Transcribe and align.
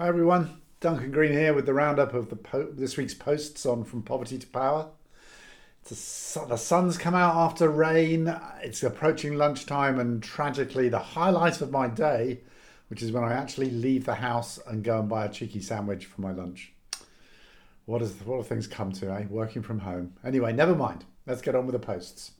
Hi 0.00 0.06
everyone, 0.06 0.60
Duncan 0.78 1.10
Green 1.10 1.32
here 1.32 1.52
with 1.52 1.66
the 1.66 1.74
roundup 1.74 2.14
of 2.14 2.30
the 2.30 2.36
po- 2.36 2.70
this 2.70 2.96
week's 2.96 3.14
posts 3.14 3.66
on 3.66 3.82
From 3.82 4.04
Poverty 4.04 4.38
to 4.38 4.46
Power. 4.46 4.90
A, 5.90 6.46
the 6.46 6.56
sun's 6.56 6.96
come 6.96 7.16
out 7.16 7.34
after 7.34 7.68
rain. 7.68 8.32
It's 8.62 8.84
approaching 8.84 9.34
lunchtime, 9.34 9.98
and 9.98 10.22
tragically, 10.22 10.88
the 10.88 11.00
highlight 11.00 11.60
of 11.60 11.72
my 11.72 11.88
day, 11.88 12.42
which 12.90 13.02
is 13.02 13.10
when 13.10 13.24
I 13.24 13.32
actually 13.32 13.70
leave 13.70 14.04
the 14.04 14.14
house 14.14 14.60
and 14.68 14.84
go 14.84 15.00
and 15.00 15.08
buy 15.08 15.24
a 15.24 15.28
cheeky 15.28 15.60
sandwich 15.60 16.06
for 16.06 16.20
my 16.20 16.30
lunch. 16.30 16.72
What 17.86 18.00
is 18.00 18.12
what 18.24 18.36
have 18.36 18.46
things 18.46 18.68
come 18.68 18.92
to, 18.92 19.10
eh? 19.10 19.24
Working 19.28 19.62
from 19.62 19.80
home. 19.80 20.12
Anyway, 20.24 20.52
never 20.52 20.76
mind. 20.76 21.06
Let's 21.26 21.42
get 21.42 21.56
on 21.56 21.66
with 21.66 21.72
the 21.72 21.84
posts. 21.84 22.30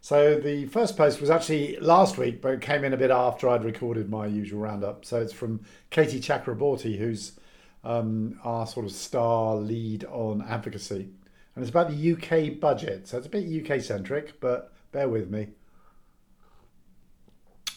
So 0.00 0.36
the 0.36 0.66
first 0.66 0.96
post 0.96 1.20
was 1.20 1.28
actually 1.28 1.76
last 1.76 2.16
week, 2.16 2.40
but 2.40 2.54
it 2.54 2.62
came 2.62 2.84
in 2.84 2.94
a 2.94 2.96
bit 2.96 3.10
after 3.10 3.48
I'd 3.48 3.64
recorded 3.64 4.08
my 4.08 4.26
usual 4.26 4.60
roundup. 4.60 5.04
So 5.04 5.20
it's 5.20 5.32
from 5.32 5.60
Katie 5.90 6.20
Chakraborty, 6.20 6.96
who's 6.98 7.32
um, 7.84 8.40
our 8.42 8.66
sort 8.66 8.86
of 8.86 8.92
star 8.92 9.56
lead 9.56 10.04
on 10.04 10.42
advocacy. 10.42 11.10
And 11.54 11.62
it's 11.62 11.70
about 11.70 11.90
the 11.90 12.12
UK 12.12 12.58
budget. 12.58 13.08
So 13.08 13.18
it's 13.18 13.26
a 13.26 13.30
bit 13.30 13.70
UK 13.70 13.82
centric, 13.82 14.40
but 14.40 14.72
bear 14.90 15.08
with 15.08 15.30
me. 15.30 15.48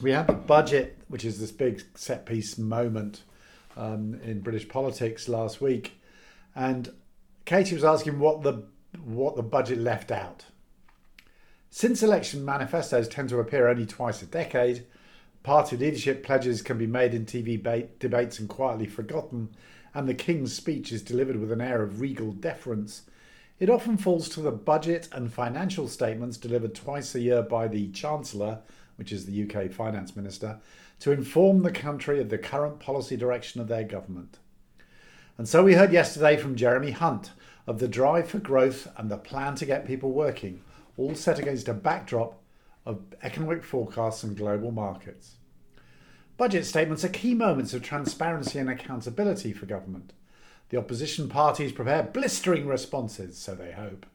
We 0.02 0.11
had 0.11 0.27
the 0.27 0.33
budget, 0.33 0.97
which 1.09 1.25
is 1.25 1.39
this 1.39 1.52
big 1.52 1.83
set 1.95 2.25
piece 2.25 2.58
moment 2.58 3.23
um, 3.75 4.19
in 4.23 4.39
British 4.39 4.67
politics 4.67 5.27
last 5.27 5.59
week. 5.59 5.99
And 6.55 6.89
Katie 7.45 7.75
was 7.75 7.83
asking 7.83 8.19
what 8.19 8.44
the 8.44 8.63
what 9.03 9.35
the 9.35 9.44
budget 9.44 9.80
left 9.80 10.11
out. 10.11 10.45
Since 11.75 12.03
election 12.03 12.45
manifestos 12.45 13.07
tend 13.07 13.29
to 13.29 13.39
appear 13.39 13.67
only 13.67 13.87
twice 13.87 14.21
a 14.21 14.27
decade, 14.27 14.85
party 15.41 15.75
leadership 15.75 16.23
pledges 16.23 16.61
can 16.61 16.77
be 16.77 16.85
made 16.85 17.15
in 17.15 17.25
TV 17.25 17.61
ba- 17.61 17.87
debates 17.97 18.37
and 18.37 18.47
quietly 18.47 18.85
forgotten, 18.85 19.49
and 19.91 20.07
the 20.07 20.13
King's 20.13 20.53
speech 20.53 20.91
is 20.91 21.01
delivered 21.01 21.37
with 21.37 21.52
an 21.52 21.61
air 21.61 21.81
of 21.81 21.99
regal 21.99 22.31
deference. 22.31 23.09
It 23.59 23.71
often 23.71 23.97
falls 23.97 24.30
to 24.30 24.39
the 24.39 24.52
budget 24.52 25.09
and 25.13 25.33
financial 25.33 25.88
statements 25.88 26.38
delivered 26.38 26.75
twice 26.75 27.15
a 27.15 27.21
year 27.21 27.41
by 27.41 27.67
the 27.67 27.89
Chancellor, 27.89 28.59
which 28.97 29.11
is 29.11 29.25
the 29.25 29.41
UK 29.41 29.71
Finance 29.71 30.15
Minister, 30.15 30.59
to 30.99 31.11
inform 31.11 31.63
the 31.63 31.71
country 31.71 32.21
of 32.21 32.30
the 32.30 32.37
current 32.37 32.80
policy 32.80 33.17
direction 33.17 33.59
of 33.61 33.67
their 33.67 33.83
government. 33.83 34.37
And 35.39 35.49
so 35.49 35.63
we 35.63 35.73
heard 35.73 35.91
yesterday 35.91 36.37
from 36.37 36.55
Jeremy 36.55 36.91
Hunt 36.91 37.31
of 37.65 37.80
the 37.80 37.87
drive 37.87 38.30
for 38.30 38.37
growth 38.37 38.87
and 38.95 39.09
the 39.09 39.17
plan 39.17 39.55
to 39.55 39.65
get 39.65 39.87
people 39.87 40.11
working 40.11 40.61
all 40.97 41.16
set 41.16 41.39
against 41.39 41.67
a 41.67 41.73
backdrop 41.73 42.41
of 42.86 43.02
economic 43.22 43.63
forecasts 43.63 44.23
and 44.23 44.38
global 44.38 44.72
markets. 44.72 45.36
Budget 46.38 46.66
statements 46.66 47.05
are 47.05 47.09
key 47.09 47.33
moments 47.33 47.73
of 47.73 47.83
transparency 47.83 48.59
and 48.59 48.69
accountability 48.69 49.53
for 49.53 49.66
government. 49.66 50.14
The 50.69 50.77
opposition 50.77 51.30
parties 51.30 51.71
prepare 51.71 52.03
blistering 52.03 52.67
responses, 52.67 53.38
so 53.38 53.53
they 53.53 53.71
hope. 53.71 54.05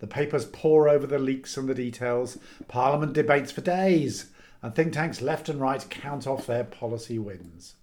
The 0.00 0.06
papers 0.06 0.44
pore 0.46 0.88
over 0.88 1.06
the 1.06 1.18
leaks 1.18 1.56
and 1.56 1.68
the 1.68 1.74
details. 1.74 2.38
Parliament 2.66 3.12
debates 3.12 3.52
for 3.52 3.60
days, 3.60 4.30
and 4.60 4.74
think 4.74 4.92
tanks 4.92 5.22
left 5.22 5.48
and 5.48 5.60
right 5.60 5.84
count 5.88 6.26
off 6.26 6.46
their 6.46 6.64
policy 6.64 7.18
wins. 7.18 7.76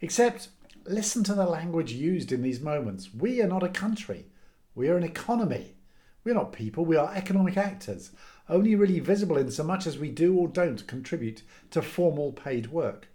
Except, 0.00 0.48
listen 0.84 1.24
to 1.24 1.34
the 1.34 1.46
language 1.46 1.92
used 1.92 2.32
in 2.32 2.42
these 2.42 2.60
moments. 2.60 3.12
We 3.12 3.42
are 3.42 3.48
not 3.48 3.62
a 3.62 3.68
country, 3.68 4.26
we 4.74 4.88
are 4.88 4.96
an 4.96 5.02
economy. 5.02 5.74
We're 6.22 6.34
not 6.34 6.52
people, 6.52 6.84
we 6.84 6.96
are 6.96 7.12
economic 7.14 7.56
actors, 7.56 8.12
only 8.48 8.74
really 8.74 9.00
visible 9.00 9.38
in 9.38 9.50
so 9.50 9.64
much 9.64 9.86
as 9.86 9.98
we 9.98 10.10
do 10.10 10.36
or 10.36 10.48
don't 10.48 10.86
contribute 10.86 11.42
to 11.70 11.80
formal 11.80 12.32
paid 12.32 12.70
work. 12.70 13.08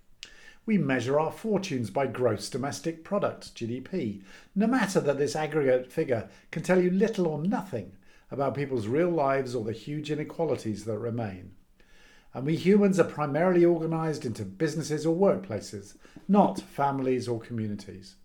We 0.66 0.80
measure 0.80 1.20
our 1.20 1.31
fortunes 1.31 1.92
by 1.92 2.08
gross 2.08 2.50
domestic 2.50 3.03
product, 3.03 3.53
GDP, 3.53 4.23
no 4.56 4.66
matter 4.66 5.00
that 5.00 5.20
this 5.20 5.36
aggregate 5.36 5.92
figure 5.92 6.30
can 6.50 6.64
tell 6.64 6.81
you 6.81 6.89
little 6.89 7.28
or 7.28 7.39
nothing 7.39 7.92
about 8.31 8.56
people's 8.56 8.88
real 8.88 9.11
lives 9.11 9.54
or 9.54 9.64
the 9.64 9.72
huge 9.72 10.10
inequalities 10.10 10.86
that 10.86 10.98
remain. 10.98 11.52
And 12.33 12.48
we 12.48 12.55
humans 12.55 12.99
are 12.99 13.04
primarily 13.04 13.64
organised 13.64 14.26
into 14.26 14.43
businesses 14.43 15.05
or 15.05 15.16
workplaces, 15.16 15.95
not 16.27 16.60
families 16.60 17.27
or 17.27 17.39
communities. 17.39 18.16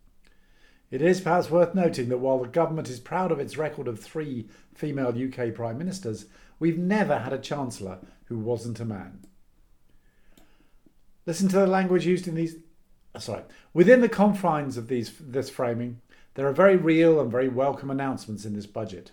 It 0.91 1.03
is 1.03 1.21
perhaps 1.21 1.51
worth 1.51 1.75
noting 1.75 2.09
that 2.09 2.19
while 2.19 2.41
the 2.41 2.49
government 2.49 2.89
is 2.91 2.99
proud 2.99 3.31
of 3.31 3.39
its 3.39 3.57
record 3.57 3.87
of 3.87 4.01
three 4.01 4.49
female 4.75 5.15
UK 5.17 5.55
Prime 5.55 5.79
Ministers, 5.79 6.27
we've 6.59 6.79
never 6.79 7.19
had 7.19 7.33
a 7.33 7.39
Chancellor 7.39 7.99
who 8.25 8.39
wasn't 8.39 8.81
a 8.81 8.85
man. 8.85 9.21
Listen 11.27 11.49
to 11.49 11.59
the 11.61 11.67
language 11.67 12.07
used 12.07 12.27
in 12.27 12.35
these. 12.35 12.57
Uh, 13.15 13.21
sorry. 13.21 13.43
Within 13.73 14.01
the 14.01 14.09
confines 14.09 14.77
of 14.77 14.89
these, 14.89 15.13
this 15.21 15.49
framing, 15.49 16.01
there 16.35 16.49
are 16.49 16.53
very 16.53 16.77
real 16.77 17.21
and 17.21 17.31
very 17.31 17.49
welcome 17.49 17.91
announcements 17.91 18.45
in 18.45 18.55
this 18.55 18.67
budget. 18.67 19.13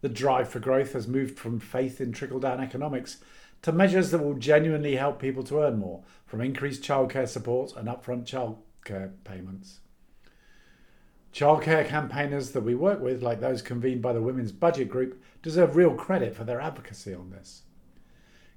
The 0.00 0.08
drive 0.08 0.48
for 0.48 0.60
growth 0.60 0.92
has 0.92 1.08
moved 1.08 1.36
from 1.36 1.58
faith 1.58 2.00
in 2.00 2.12
trickle 2.12 2.38
down 2.38 2.60
economics 2.60 3.18
to 3.62 3.72
measures 3.72 4.12
that 4.12 4.22
will 4.22 4.34
genuinely 4.34 4.94
help 4.94 5.20
people 5.20 5.42
to 5.44 5.62
earn 5.62 5.80
more, 5.80 6.04
from 6.26 6.40
increased 6.40 6.82
childcare 6.84 7.26
support 7.26 7.72
and 7.76 7.88
upfront 7.88 8.24
childcare 8.24 9.10
payments. 9.24 9.80
Childcare 11.38 11.86
campaigners 11.86 12.50
that 12.50 12.62
we 12.64 12.74
work 12.74 13.00
with, 13.00 13.22
like 13.22 13.38
those 13.38 13.62
convened 13.62 14.02
by 14.02 14.12
the 14.12 14.20
Women's 14.20 14.50
Budget 14.50 14.88
Group, 14.88 15.22
deserve 15.40 15.76
real 15.76 15.94
credit 15.94 16.34
for 16.34 16.42
their 16.42 16.60
advocacy 16.60 17.14
on 17.14 17.30
this. 17.30 17.62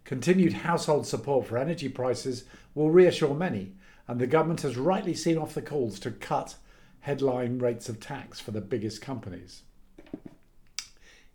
Continued 0.04 0.54
household 0.54 1.06
support 1.06 1.46
for 1.46 1.60
energy 1.60 1.88
prices 1.90 2.46
will 2.74 2.90
reassure 2.90 3.36
many, 3.36 3.74
and 4.08 4.20
the 4.20 4.26
government 4.26 4.62
has 4.62 4.78
rightly 4.78 5.14
seen 5.14 5.38
off 5.38 5.54
the 5.54 5.62
calls 5.62 6.00
to 6.00 6.10
cut 6.10 6.56
headline 7.02 7.60
rates 7.60 7.88
of 7.88 8.00
tax 8.00 8.40
for 8.40 8.50
the 8.50 8.62
biggest 8.62 9.00
companies. 9.00 9.62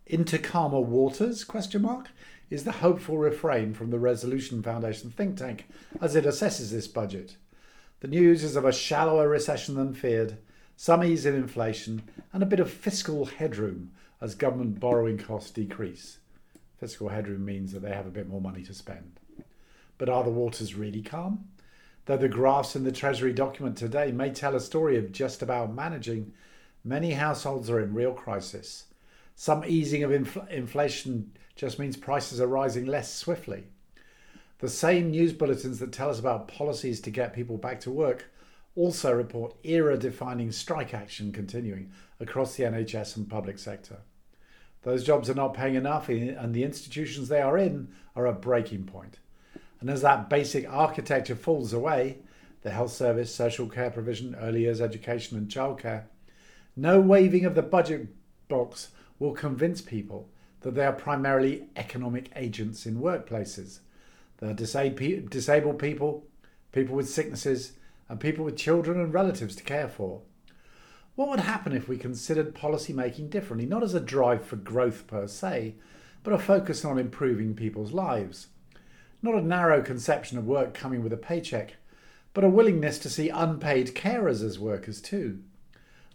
Into 0.05 0.37
calmer 0.37 0.81
waters? 0.81 1.45
Question 1.45 1.83
mark 1.83 2.09
is 2.49 2.65
the 2.65 2.73
hopeful 2.73 3.17
refrain 3.17 3.73
from 3.73 3.89
the 3.89 3.99
Resolution 3.99 4.61
Foundation 4.61 5.11
think 5.11 5.37
tank 5.37 5.65
as 6.01 6.13
it 6.13 6.25
assesses 6.25 6.71
this 6.71 6.89
budget. 6.89 7.37
The 8.01 8.09
news 8.09 8.43
is 8.43 8.57
of 8.57 8.65
a 8.65 8.73
shallower 8.73 9.29
recession 9.29 9.75
than 9.75 9.93
feared, 9.93 10.39
some 10.79 11.03
ease 11.03 11.25
in 11.25 11.33
inflation, 11.33 12.03
and 12.31 12.43
a 12.43 12.45
bit 12.45 12.59
of 12.59 12.71
fiscal 12.71 13.25
headroom 13.25 13.91
as 14.21 14.35
government 14.35 14.79
borrowing 14.79 15.17
costs 15.17 15.49
decrease. 15.49 16.19
Fiscal 16.79 17.09
headroom 17.09 17.43
means 17.43 17.71
that 17.71 17.81
they 17.81 17.89
have 17.89 18.05
a 18.05 18.11
bit 18.11 18.29
more 18.29 18.39
money 18.39 18.61
to 18.61 18.75
spend. 18.75 19.19
But 19.97 20.07
are 20.07 20.23
the 20.23 20.29
waters 20.29 20.75
really 20.75 21.01
calm? 21.01 21.47
Though 22.05 22.17
the 22.17 22.29
graphs 22.29 22.75
in 22.75 22.83
the 22.83 22.91
Treasury 22.91 23.33
document 23.33 23.75
today 23.75 24.11
may 24.11 24.29
tell 24.29 24.55
a 24.55 24.59
story 24.59 24.97
of 24.97 25.11
just 25.11 25.41
about 25.41 25.73
managing, 25.73 26.31
many 26.83 27.13
households 27.13 27.71
are 27.71 27.81
in 27.81 27.95
real 27.95 28.13
crisis. 28.13 28.85
Some 29.35 29.65
easing 29.65 30.03
of 30.03 30.11
infl- 30.11 30.47
inflation 30.47 31.31
just 31.55 31.79
means 31.79 31.97
prices 31.97 32.39
are 32.39 32.47
rising 32.47 32.85
less 32.85 33.11
swiftly. 33.11 33.63
The 34.59 34.69
same 34.69 35.09
news 35.09 35.33
bulletins 35.33 35.79
that 35.79 35.91
tell 35.91 36.11
us 36.11 36.19
about 36.19 36.47
policies 36.47 37.01
to 37.01 37.09
get 37.09 37.33
people 37.33 37.57
back 37.57 37.79
to 37.81 37.91
work 37.91 38.25
also 38.77 39.13
report 39.13 39.55
era 39.63 39.97
defining 39.97 40.51
strike 40.51 40.93
action 40.93 41.31
continuing 41.31 41.91
across 42.19 42.55
the 42.55 42.63
NHS 42.63 43.17
and 43.17 43.29
public 43.29 43.59
sector. 43.59 43.97
Those 44.83 45.03
jobs 45.03 45.29
are 45.29 45.35
not 45.35 45.53
paying 45.53 45.75
enough, 45.75 46.09
eh, 46.09 46.33
and 46.37 46.53
the 46.53 46.63
institutions 46.63 47.27
they 47.27 47.41
are 47.41 47.57
in 47.57 47.89
are 48.15 48.27
at 48.27 48.41
breaking 48.41 48.85
point. 48.85 49.19
And 49.81 49.89
as 49.89 50.01
that 50.01 50.29
basic 50.29 50.71
architecture 50.71 51.35
falls 51.35 51.73
away 51.73 52.19
the 52.61 52.71
health 52.71 52.91
service, 52.91 53.33
social 53.33 53.67
care 53.67 53.91
provision, 53.91 54.35
early 54.35 54.61
years 54.61 54.79
education, 54.79 55.37
and 55.37 55.49
childcare 55.49 56.03
no 56.77 57.01
waving 57.01 57.43
of 57.43 57.55
the 57.55 57.63
budget 57.63 58.07
box 58.47 58.89
will 59.17 59.33
convince 59.33 59.81
people 59.81 60.29
that 60.61 60.75
they 60.75 60.85
are 60.85 60.93
primarily 60.93 61.63
economic 61.75 62.29
agents 62.35 62.85
in 62.85 63.01
workplaces. 63.01 63.79
They 64.37 64.47
are 64.47 64.53
disabled 64.53 65.79
people, 65.79 66.27
people 66.71 66.95
with 66.95 67.09
sicknesses, 67.09 67.73
and 68.09 68.19
people 68.19 68.45
with 68.45 68.57
children 68.57 68.99
and 68.99 69.13
relatives 69.13 69.55
to 69.55 69.63
care 69.63 69.87
for. 69.87 70.21
What 71.15 71.29
would 71.29 71.39
happen 71.39 71.73
if 71.73 71.87
we 71.87 71.97
considered 71.97 72.53
policy 72.53 72.93
making 72.93 73.29
differently, 73.29 73.67
not 73.67 73.83
as 73.83 73.93
a 73.93 73.99
drive 73.99 74.45
for 74.45 74.55
growth 74.55 75.07
per 75.07 75.27
se, 75.27 75.75
but 76.23 76.33
a 76.33 76.37
focus 76.37 76.85
on 76.85 76.99
improving 76.99 77.55
people's 77.55 77.91
lives? 77.91 78.47
Not 79.21 79.33
a 79.33 79.41
narrow 79.41 79.81
conception 79.81 80.37
of 80.37 80.45
work 80.45 80.73
coming 80.73 81.01
with 81.01 81.11
a 81.11 81.17
paycheck, 81.17 81.77
but 82.33 82.43
a 82.43 82.49
willingness 82.49 82.99
to 82.99 83.09
see 83.09 83.29
unpaid 83.29 83.95
carers 83.95 84.43
as 84.43 84.59
workers 84.59 85.01
too. 85.01 85.39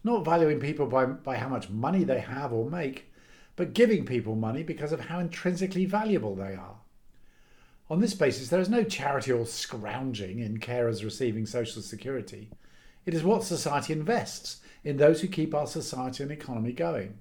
Not 0.05 0.25
valuing 0.25 0.61
people 0.61 0.87
by, 0.87 1.07
by 1.07 1.37
how 1.37 1.49
much 1.49 1.69
money 1.69 2.05
they 2.05 2.21
have 2.21 2.53
or 2.53 2.71
make, 2.71 3.13
but 3.57 3.75
giving 3.75 4.07
people 4.07 4.37
money 4.37 4.63
because 4.63 4.93
of 4.93 5.01
how 5.01 5.19
intrinsically 5.19 5.85
valuable 5.85 6.37
they 6.37 6.55
are. 6.55 6.77
On 7.93 8.01
this 8.01 8.15
basis, 8.15 8.49
there 8.49 8.59
is 8.59 8.71
no 8.71 8.85
charity 8.85 9.33
or 9.33 9.45
scrounging 9.45 10.39
in 10.39 10.61
carers 10.61 11.05
receiving 11.05 11.45
social 11.45 11.83
security. 11.83 12.49
It 13.05 13.13
is 13.13 13.23
what 13.23 13.45
society 13.45 13.93
invests 13.93 14.63
in 14.83 14.97
those 14.97 15.21
who 15.21 15.29
keep 15.29 15.55
our 15.55 15.67
society 15.67 16.23
and 16.23 16.33
economy 16.33 16.73
going. 16.73 17.19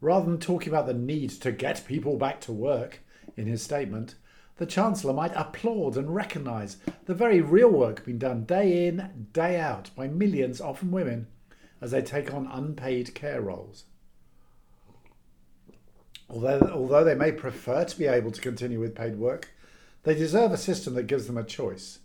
Rather 0.00 0.24
than 0.24 0.38
talking 0.38 0.70
about 0.70 0.86
the 0.86 0.94
need 0.94 1.28
to 1.42 1.52
get 1.52 1.86
people 1.86 2.16
back 2.16 2.40
to 2.40 2.50
work 2.50 3.00
in 3.36 3.46
his 3.46 3.62
statement, 3.62 4.14
the 4.56 4.64
Chancellor 4.64 5.12
might 5.12 5.36
applaud 5.36 5.98
and 5.98 6.14
recognise 6.14 6.78
the 7.04 7.14
very 7.14 7.42
real 7.42 7.68
work 7.68 8.06
being 8.06 8.16
done 8.16 8.46
day 8.46 8.86
in, 8.86 9.28
day 9.34 9.60
out 9.60 9.90
by 9.94 10.08
millions, 10.08 10.62
often 10.62 10.90
women, 10.90 11.26
as 11.78 11.90
they 11.90 12.00
take 12.00 12.32
on 12.32 12.48
unpaid 12.50 13.14
care 13.14 13.42
roles. 13.42 13.84
Although, 16.32 16.70
although 16.72 17.04
they 17.04 17.14
may 17.14 17.30
prefer 17.30 17.84
to 17.84 17.98
be 17.98 18.06
able 18.06 18.30
to 18.30 18.40
continue 18.40 18.80
with 18.80 18.94
paid 18.94 19.16
work, 19.16 19.50
they 20.04 20.14
deserve 20.14 20.50
a 20.50 20.56
system 20.56 20.94
that 20.94 21.06
gives 21.06 21.26
them 21.26 21.36
a 21.36 21.44
choice. 21.44 21.98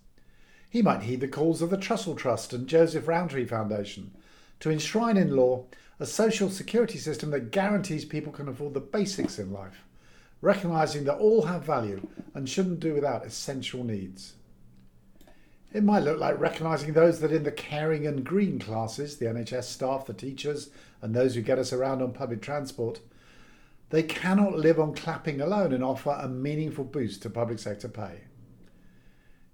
He 0.69 0.81
might 0.81 1.03
heed 1.03 1.21
the 1.21 1.29
calls 1.29 1.62
of 1.62 1.69
the 1.69 1.77
Trussell 1.77 2.18
Trust 2.18 2.51
and 2.51 2.68
Joseph 2.68 3.07
Rowntree 3.07 3.45
Foundation 3.45 4.12
to 4.59 4.69
enshrine 4.69 5.15
in 5.15 5.35
law 5.35 5.65
a 5.97 6.06
social 6.06 6.50
security 6.50 6.97
system 6.97 7.31
that 7.31 7.51
guarantees 7.51 8.03
people 8.03 8.33
can 8.33 8.50
afford 8.50 8.74
the 8.74 8.81
basics 8.81 9.39
in 9.39 9.53
life, 9.53 9.85
recognising 10.41 11.06
that 11.06 11.18
all 11.18 11.44
have 11.44 11.63
value 11.63 12.06
and 12.33 12.50
shouldn't 12.50 12.81
do 12.81 12.94
without 12.94 13.25
essential 13.25 13.83
needs. 13.83 14.33
It 15.73 15.83
might 15.83 16.03
look 16.03 16.19
like 16.19 16.39
recognising 16.39 16.94
those 16.94 17.21
that 17.21 17.31
in 17.31 17.44
the 17.44 17.51
caring 17.51 18.06
and 18.06 18.23
green 18.23 18.59
classes, 18.59 19.18
the 19.18 19.25
NHS 19.25 19.63
staff, 19.63 20.06
the 20.06 20.13
teachers, 20.13 20.69
and 21.01 21.13
those 21.13 21.35
who 21.35 21.41
get 21.41 21.59
us 21.59 21.71
around 21.71 22.01
on 22.01 22.12
public 22.12 22.41
transport, 22.41 23.00
they 23.89 24.04
cannot 24.04 24.57
live 24.57 24.80
on 24.80 24.94
clapping 24.94 25.39
alone 25.39 25.72
and 25.72 25.84
offer 25.84 26.18
a 26.19 26.28
meaningful 26.28 26.84
boost 26.84 27.22
to 27.22 27.30
public 27.30 27.60
sector 27.60 27.88
pay. 27.88 28.22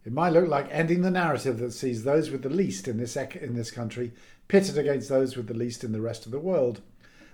It 0.05 0.11
might 0.11 0.33
look 0.33 0.49
like 0.49 0.67
ending 0.69 1.01
the 1.01 1.11
narrative 1.11 1.59
that 1.59 1.71
sees 1.71 2.03
those 2.03 2.29
with 2.29 2.41
the 2.41 2.49
least 2.49 2.87
in 2.87 2.97
this, 2.97 3.15
in 3.15 3.55
this 3.55 3.71
country 3.71 4.11
pitted 4.47 4.77
against 4.77 5.07
those 5.07 5.37
with 5.37 5.47
the 5.47 5.53
least 5.53 5.83
in 5.83 5.93
the 5.93 6.01
rest 6.01 6.25
of 6.25 6.31
the 6.31 6.39
world, 6.39 6.81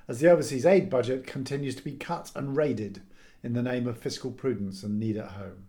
as 0.07 0.19
the 0.19 0.29
overseas 0.29 0.65
aid 0.65 0.89
budget 0.89 1.25
continues 1.25 1.75
to 1.75 1.83
be 1.83 1.93
cut 1.93 2.31
and 2.35 2.55
raided 2.55 3.01
in 3.43 3.53
the 3.53 3.63
name 3.63 3.87
of 3.87 3.97
fiscal 3.97 4.31
prudence 4.31 4.83
and 4.83 4.99
need 4.99 5.17
at 5.17 5.31
home. 5.31 5.65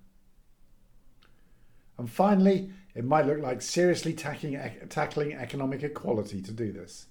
And 1.97 2.11
finally, 2.11 2.71
it 2.95 3.05
might 3.05 3.27
look 3.27 3.41
like 3.41 3.63
seriously 3.63 4.13
tackling, 4.13 4.59
tackling 4.89 5.33
economic 5.35 5.83
equality 5.83 6.43
to 6.43 6.53
do 6.53 6.73
this. 6.73 7.07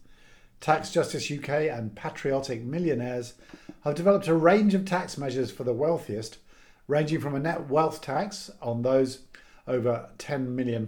Tax 0.60 0.92
Justice 0.92 1.32
UK 1.32 1.50
and 1.50 1.96
patriotic 1.96 2.64
millionaires 2.64 3.34
have 3.84 3.96
developed 3.96 4.28
a 4.28 4.34
range 4.34 4.74
of 4.74 4.86
tax 4.86 5.18
measures 5.18 5.52
for 5.52 5.64
the 5.64 5.74
wealthiest, 5.74 6.38
ranging 6.88 7.22
from 7.22 7.36
a 7.36 7.40
net 7.40 7.70
wealth 7.70 8.02
tax 8.02 8.52
on 8.62 8.82
those 8.82 9.20
over 9.68 10.10
£10 10.18 10.48
million 10.48 10.88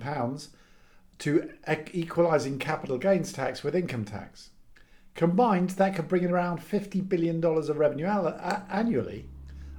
to 1.19 1.49
equalising 1.93 2.57
capital 2.57 2.97
gains 2.97 3.31
tax 3.31 3.63
with 3.63 3.75
income 3.75 4.03
tax. 4.03 4.49
Combined, 5.13 5.71
that 5.71 5.95
could 5.95 6.07
bring 6.07 6.23
in 6.23 6.31
around 6.31 6.59
$50 6.59 7.07
billion 7.07 7.43
of 7.43 7.77
revenue 7.77 8.07
annually, 8.07 9.25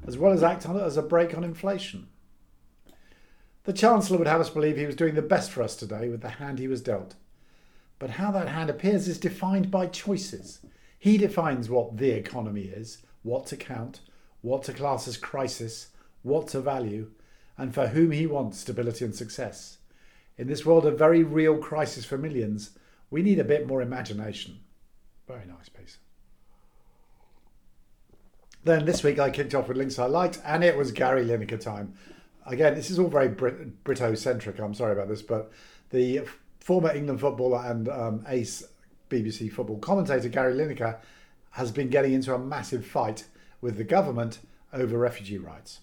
as 0.07 0.17
well 0.17 0.33
as 0.33 0.43
act 0.43 0.67
on 0.69 0.77
it 0.77 0.83
as 0.83 0.97
a 0.97 1.03
brake 1.03 1.37
on 1.37 1.43
inflation. 1.43 2.07
The 3.65 3.73
Chancellor 3.73 4.19
would 4.19 4.27
have 4.27 4.41
us 4.41 4.51
believe 4.51 4.77
he 4.77 4.87
was 4.87 4.97
doing 4.97 5.15
the 5.15 5.23
best 5.23 5.51
for 5.51 5.63
us 5.63 5.77
today 5.77 6.09
with 6.09 6.21
the 6.21 6.29
hand 6.29 6.59
he 6.59 6.69
was 6.69 6.81
dealt. 6.81 7.15
But 7.99 8.11
how 8.11 8.31
that 8.33 8.49
hand 8.49 8.71
appears 8.71 9.07
is 9.07 9.19
defined 9.19 9.71
by 9.71 9.87
choices. 9.87 10.61
He 11.03 11.19
defines 11.19 11.69
what 11.69 11.97
the 11.97 12.11
economy 12.11 12.67
is, 12.67 12.99
what 13.25 13.47
to 13.47 13.57
count, 13.57 13.99
what 14.41 14.63
to 14.63 14.73
class 14.73 15.09
as 15.09 15.17
crisis, 15.17 15.89
what 16.23 16.47
to 16.51 16.61
value, 16.61 17.11
and 17.59 17.75
for 17.75 17.89
whom 17.89 18.13
he 18.13 18.25
wants 18.25 18.61
stability 18.61 19.05
and 19.05 19.13
success. 19.13 19.79
In 20.39 20.47
this 20.47 20.65
world 20.65 20.87
of 20.87 20.97
very 20.97 21.25
real 21.25 21.59
crisis 21.59 22.05
for 22.05 22.19
millions, 22.19 22.79
we 23.11 23.21
need 23.21 23.41
a 23.41 23.45
bit 23.45 23.67
more 23.67 23.83
imagination. 23.83 24.61
Very 25.27 25.45
nice 25.45 25.69
piece. 25.69 25.99
Then 28.63 28.85
this 28.85 29.03
week 29.03 29.19
I 29.19 29.31
kicked 29.31 29.57
off 29.57 29.67
with 29.67 29.79
links 29.79 29.99
I 29.99 30.07
liked, 30.07 30.41
and 30.45 30.63
it 30.63 30.77
was 30.77 30.93
Gary 30.93 31.25
Lineker 31.25 31.59
time. 31.59 31.95
Again, 32.47 32.77
this 32.77 32.93
is 32.93 33.01
all 33.01 33.09
very 33.09 33.27
Brit- 33.27 33.83
Brito-centric. 33.83 34.61
I'm 34.61 34.73
sorry 34.73 34.93
about 34.93 35.09
this, 35.09 35.23
but 35.23 35.51
the 35.91 36.21
former 36.61 36.95
England 36.95 37.19
footballer 37.19 37.65
and 37.67 37.89
um, 37.89 38.25
ace 38.29 38.63
BBC 39.13 39.53
football 39.53 39.79
commentator 39.79 40.29
Gary 40.29 40.55
Lineker 40.55 40.97
has 41.51 41.71
been 41.71 41.91
getting 41.91 42.15
into 42.15 42.35
a 42.35 42.39
massive 42.39 42.87
fight 42.87 43.25
with 43.61 43.77
the 43.77 43.85
government 43.85 44.39
over 44.73 44.97
refugee 44.97 45.37
rights. 45.37 45.81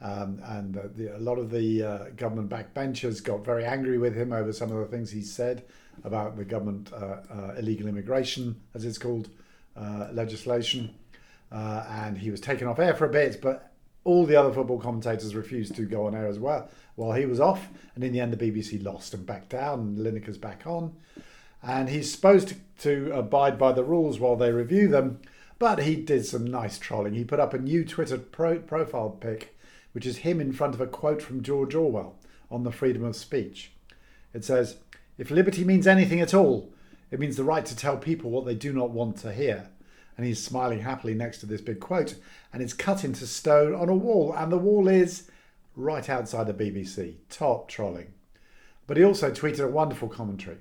Um, 0.00 0.40
and 0.44 0.74
the, 0.74 1.16
a 1.16 1.20
lot 1.20 1.38
of 1.38 1.50
the 1.50 1.82
uh, 1.82 1.98
government 2.16 2.50
backbenchers 2.50 3.22
got 3.22 3.44
very 3.44 3.64
angry 3.64 3.96
with 3.96 4.14
him 4.16 4.32
over 4.32 4.52
some 4.52 4.72
of 4.72 4.78
the 4.78 4.86
things 4.86 5.10
he 5.10 5.22
said 5.22 5.64
about 6.02 6.36
the 6.36 6.44
government 6.44 6.92
uh, 6.92 7.20
uh 7.30 7.54
illegal 7.56 7.86
immigration, 7.86 8.60
as 8.74 8.84
it's 8.84 8.98
called, 8.98 9.30
uh, 9.76 10.08
legislation. 10.12 10.92
Uh, 11.52 11.84
and 11.88 12.18
he 12.18 12.32
was 12.32 12.40
taken 12.40 12.66
off 12.66 12.80
air 12.80 12.94
for 12.94 13.04
a 13.04 13.08
bit, 13.08 13.40
but 13.40 13.72
all 14.02 14.26
the 14.26 14.34
other 14.34 14.52
football 14.52 14.80
commentators 14.80 15.36
refused 15.36 15.76
to 15.76 15.82
go 15.82 16.06
on 16.06 16.14
air 16.14 16.26
as 16.26 16.38
well 16.40 16.68
while 16.96 17.12
he 17.12 17.24
was 17.24 17.38
off. 17.38 17.68
And 17.94 18.02
in 18.02 18.12
the 18.12 18.20
end, 18.20 18.32
the 18.32 18.50
BBC 18.50 18.82
lost 18.84 19.14
and 19.14 19.24
backed 19.24 19.50
down, 19.50 19.78
and 19.78 19.98
Lineker's 19.98 20.38
back 20.38 20.66
on. 20.66 20.94
And 21.66 21.88
he's 21.88 22.12
supposed 22.12 22.48
to, 22.48 22.56
to 22.80 23.12
abide 23.12 23.58
by 23.58 23.72
the 23.72 23.84
rules 23.84 24.20
while 24.20 24.36
they 24.36 24.52
review 24.52 24.88
them, 24.88 25.20
but 25.58 25.82
he 25.82 25.96
did 25.96 26.26
some 26.26 26.46
nice 26.46 26.78
trolling. 26.78 27.14
He 27.14 27.24
put 27.24 27.40
up 27.40 27.54
a 27.54 27.58
new 27.58 27.84
Twitter 27.84 28.18
pro- 28.18 28.58
profile 28.58 29.10
pic 29.10 29.54
which 29.94 30.04
is 30.04 30.18
him 30.18 30.40
in 30.40 30.52
front 30.52 30.74
of 30.74 30.80
a 30.80 30.86
quote 30.86 31.22
from 31.22 31.42
George 31.42 31.74
Orwell 31.74 32.16
on 32.50 32.64
the 32.64 32.72
freedom 32.72 33.04
of 33.04 33.16
speech. 33.16 33.70
It 34.34 34.44
says, 34.44 34.76
If 35.16 35.30
liberty 35.30 35.64
means 35.64 35.86
anything 35.86 36.20
at 36.20 36.34
all, 36.34 36.72
it 37.12 37.20
means 37.20 37.36
the 37.36 37.44
right 37.44 37.64
to 37.64 37.76
tell 37.76 37.96
people 37.96 38.30
what 38.30 38.44
they 38.44 38.56
do 38.56 38.72
not 38.72 38.90
want 38.90 39.16
to 39.18 39.32
hear. 39.32 39.68
And 40.16 40.26
he's 40.26 40.42
smiling 40.42 40.80
happily 40.80 41.14
next 41.14 41.38
to 41.38 41.46
this 41.46 41.60
big 41.60 41.78
quote, 41.78 42.16
and 42.52 42.60
it's 42.60 42.72
cut 42.72 43.04
into 43.04 43.26
stone 43.26 43.72
on 43.72 43.88
a 43.88 43.94
wall, 43.94 44.34
and 44.36 44.50
the 44.50 44.58
wall 44.58 44.88
is 44.88 45.30
right 45.76 46.08
outside 46.10 46.48
the 46.48 46.54
BBC. 46.54 47.14
Top 47.30 47.68
trolling. 47.68 48.12
But 48.88 48.96
he 48.96 49.04
also 49.04 49.30
tweeted 49.30 49.64
a 49.64 49.68
wonderful 49.68 50.08
commentary. 50.08 50.58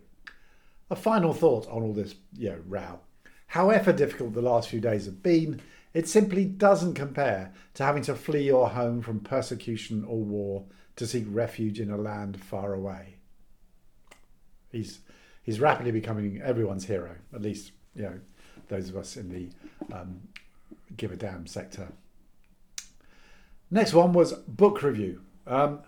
A 0.94 0.96
final 0.96 1.34
thought 1.34 1.68
on 1.70 1.82
all 1.82 1.92
this, 1.92 2.14
you 2.38 2.50
know, 2.50 2.60
row. 2.68 3.00
However 3.48 3.92
difficult 3.92 4.36
the 4.36 4.44
last 4.44 4.70
few 4.70 4.80
days 4.80 5.06
have 5.06 5.24
been, 5.24 5.60
it 5.92 6.08
simply 6.08 6.46
doesn't 6.46 6.94
compare 6.94 7.52
to 7.74 7.84
having 7.84 8.04
to 8.04 8.14
flee 8.14 8.44
your 8.44 8.70
home 8.70 9.02
from 9.02 9.20
persecution 9.20 10.06
or 10.08 10.20
war 10.20 10.66
to 10.98 11.08
seek 11.08 11.26
refuge 11.28 11.80
in 11.80 11.90
a 11.90 11.98
land 11.98 12.40
far 12.40 12.76
away. 12.76 13.16
He's, 14.72 15.00
he's 15.42 15.60
rapidly 15.60 15.90
becoming 15.90 16.40
everyone's 16.44 16.86
hero, 16.86 17.16
at 17.34 17.42
least, 17.42 17.72
you 17.96 18.04
know, 18.04 18.20
those 18.68 18.88
of 18.88 18.96
us 18.96 19.18
in 19.18 19.30
the 19.30 19.96
um, 19.96 20.22
give 20.96 21.12
a 21.12 21.16
damn 21.16 21.48
sector. 21.48 21.88
Next 23.72 23.94
one 23.94 24.14
was 24.14 24.34
book 24.34 24.84
review. 24.84 25.24
Um, 25.48 25.80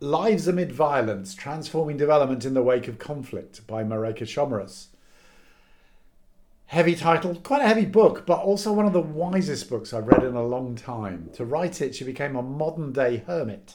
Lives 0.00 0.48
Amid 0.48 0.72
Violence 0.72 1.34
Transforming 1.34 1.98
Development 1.98 2.44
in 2.46 2.54
the 2.54 2.62
Wake 2.62 2.88
of 2.88 2.98
Conflict 2.98 3.66
by 3.66 3.84
Mareike 3.84 4.22
Schomerus 4.22 4.86
heavy 6.70 6.94
title, 6.94 7.34
quite 7.34 7.60
a 7.60 7.66
heavy 7.66 7.84
book, 7.84 8.24
but 8.24 8.38
also 8.38 8.72
one 8.72 8.86
of 8.86 8.92
the 8.92 9.00
wisest 9.00 9.68
books 9.68 9.92
I've 9.92 10.06
read 10.06 10.22
in 10.22 10.36
a 10.36 10.46
long 10.46 10.76
time. 10.76 11.28
To 11.34 11.44
write 11.44 11.82
it, 11.82 11.96
she 11.96 12.04
became 12.04 12.36
a 12.36 12.42
modern 12.42 12.92
day 12.92 13.24
hermit. 13.26 13.74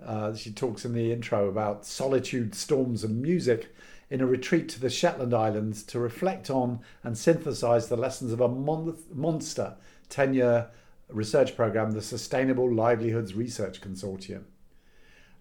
Uh, 0.00 0.32
she 0.36 0.52
talks 0.52 0.84
in 0.84 0.94
the 0.94 1.12
intro 1.12 1.48
about 1.48 1.84
solitude, 1.84 2.54
storms, 2.54 3.02
and 3.02 3.20
music 3.20 3.74
in 4.10 4.20
a 4.20 4.26
retreat 4.26 4.68
to 4.68 4.80
the 4.80 4.88
Shetland 4.88 5.34
Islands 5.34 5.82
to 5.82 5.98
reflect 5.98 6.50
on 6.50 6.78
and 7.02 7.18
synthesize 7.18 7.88
the 7.88 7.96
lessons 7.96 8.32
of 8.32 8.40
a 8.40 8.46
mon- 8.46 8.96
monster 9.12 9.74
10 10.08 10.32
year 10.32 10.68
research 11.08 11.56
program, 11.56 11.90
the 11.90 12.00
Sustainable 12.00 12.72
Livelihoods 12.72 13.34
Research 13.34 13.80
Consortium. 13.80 14.44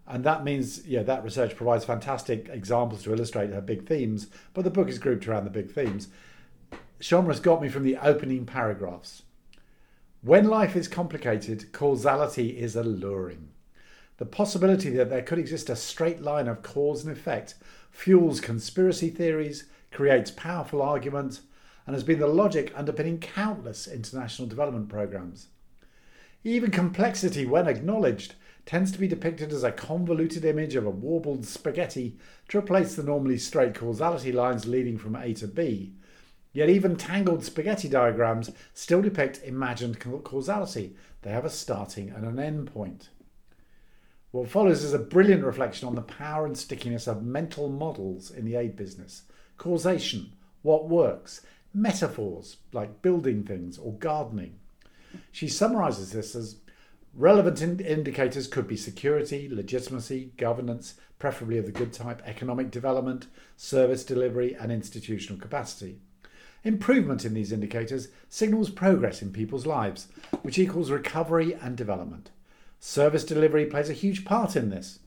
And 0.10 0.24
that 0.24 0.44
means, 0.44 0.86
yeah, 0.88 1.04
that 1.04 1.24
research 1.24 1.56
provides 1.56 1.86
fantastic 1.86 2.50
examples 2.50 3.04
to 3.04 3.14
illustrate 3.14 3.52
her 3.52 3.62
big 3.62 3.88
themes, 3.88 4.28
but 4.56 4.64
the 4.64 4.72
book 4.72 4.90
is 4.90 4.98
grouped 4.98 5.28
around 5.28 5.44
the 5.44 5.52
big 5.52 5.72
themes. 5.72 6.08
Schomerus 7.00 7.42
got 7.42 7.62
me 7.62 7.70
from 7.70 7.84
the 7.84 7.98
opening 7.98 8.46
paragraphs. 8.46 9.22
When 10.22 10.48
life 10.48 10.76
is 10.76 10.88
complicated, 10.88 11.72
causality 11.72 12.58
is 12.58 12.76
alluring. 12.76 13.50
The 14.18 14.26
possibility 14.26 14.90
that 14.90 15.10
there 15.10 15.22
could 15.22 15.40
exist 15.40 15.70
a 15.70 15.76
straight 15.76 16.22
line 16.22 16.48
of 16.48 16.64
cause 16.64 17.06
and 17.06 17.16
effect 17.16 17.54
fuels 17.92 18.42
conspiracy 18.42 19.10
theories, 19.10 19.66
creates 19.92 20.32
powerful 20.32 20.82
argument, 20.82 21.42
and 21.86 21.96
has 21.96 22.04
been 22.04 22.20
the 22.20 22.28
logic 22.28 22.74
underpinning 22.76 23.20
countless 23.20 23.88
international 23.88 24.48
development 24.48 24.90
programs. 24.90 25.48
Even 26.44 26.72
complexity, 26.72 27.46
when 27.46 27.68
acknowledged, 27.68 28.36
tends 28.66 28.92
to 28.92 29.00
be 29.00 29.08
depicted 29.08 29.52
as 29.52 29.64
a 29.64 29.72
convoluted 29.72 30.46
image 30.46 30.76
of 30.76 30.86
a 30.86 30.92
warbled 30.92 31.46
spaghetti 31.46 32.18
to 32.50 32.60
replace 32.60 32.96
the 32.96 33.04
normally 33.04 33.38
straight 33.38 33.76
causality 33.76 34.32
lines 34.32 34.68
leading 34.68 34.98
from 34.98 35.16
A 35.16 35.34
to 35.36 35.48
B, 35.48 35.94
Yet 36.52 36.70
even 36.70 36.96
tangled 36.96 37.44
spaghetti 37.44 37.88
diagrams 37.88 38.52
still 38.74 39.02
depict 39.02 39.44
imagined 39.44 40.00
causality. 40.00 40.96
They 41.22 41.32
have 41.32 41.46
a 41.46 41.50
starting 41.50 42.10
and 42.10 42.26
an 42.26 42.40
end 42.40 42.74
point. 42.74 43.10
What 44.32 44.50
follows 44.50 44.84
is 44.84 44.94
a 44.94 45.00
brilliant 45.00 45.44
reflection 45.44 45.88
on 45.88 45.96
the 45.96 46.02
power 46.02 46.46
and 46.46 46.58
stickiness 46.58 47.08
of 47.08 47.24
mental 47.24 47.70
models 47.70 48.32
in 48.32 48.46
the 48.46 48.56
aid 48.56 48.76
business. 48.76 49.24
Causation, 49.58 50.34
what 50.62 50.88
works, 50.88 51.42
metaphors 51.74 52.58
like 52.72 53.02
building 53.02 53.44
things 53.44 53.78
or 53.78 53.94
gardening. 53.94 54.56
She 55.32 55.48
summarizes 55.48 56.12
this 56.12 56.36
as 56.36 56.58
Relevant 57.16 57.62
in- 57.62 57.80
indicators 57.80 58.48
could 58.48 58.68
be 58.68 58.78
security, 58.78 59.50
legitimacy, 59.50 60.32
governance, 60.38 60.94
preferably 61.18 61.58
of 61.58 61.66
the 61.66 61.72
good 61.72 61.92
type, 61.92 62.22
economic 62.26 62.72
development, 62.72 63.28
service 63.58 64.04
delivery, 64.04 64.56
and 64.56 64.72
institutional 64.72 65.40
capacity. 65.40 66.00
Improvement 66.64 67.26
in 67.26 67.34
these 67.34 67.52
indicators 67.52 68.10
signals 68.28 68.70
progress 68.70 69.22
in 69.22 69.32
people's 69.32 69.66
lives, 69.66 70.08
which 70.44 70.60
equals 70.60 70.92
recovery 70.92 71.54
and 71.54 71.76
development. 71.76 72.32
Service 72.80 73.24
delivery 73.24 73.66
plays 73.66 73.90
a 73.90 73.94
huge 73.94 74.24
part 74.24 74.56
in 74.56 74.70
this. 74.70 75.00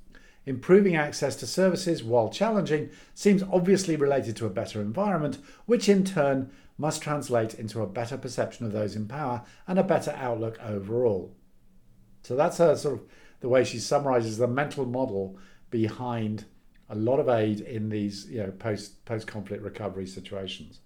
Improving 0.44 0.96
access 0.96 1.36
to 1.36 1.46
services, 1.46 2.02
while 2.02 2.28
challenging, 2.28 2.90
seems 3.14 3.42
obviously 3.44 3.96
related 3.96 4.34
to 4.36 4.46
a 4.46 4.50
better 4.50 4.80
environment, 4.80 5.38
which 5.66 5.88
in 5.88 6.04
turn 6.04 6.50
must 6.76 7.00
translate 7.00 7.54
into 7.54 7.80
a 7.80 7.86
better 7.86 8.18
perception 8.18 8.66
of 8.66 8.72
those 8.72 8.96
in 8.96 9.06
power 9.06 9.42
and 9.68 9.78
a 9.78 9.84
better 9.84 10.10
outlook 10.18 10.58
overall. 10.62 11.32
So 12.22 12.36
that's 12.36 12.58
her 12.58 12.76
sort 12.76 12.94
of 12.94 13.04
the 13.40 13.48
way 13.48 13.64
she 13.64 13.78
summarizes 13.78 14.38
the 14.38 14.46
mental 14.46 14.86
model 14.86 15.36
behind 15.70 16.44
a 16.88 16.94
lot 16.94 17.18
of 17.18 17.28
aid 17.28 17.60
in 17.60 17.88
these 17.88 18.28
you 18.30 18.42
know 18.42 18.50
post 18.52 19.04
post 19.04 19.26
conflict 19.26 19.62
recovery 19.62 20.06
situations. 20.06 20.80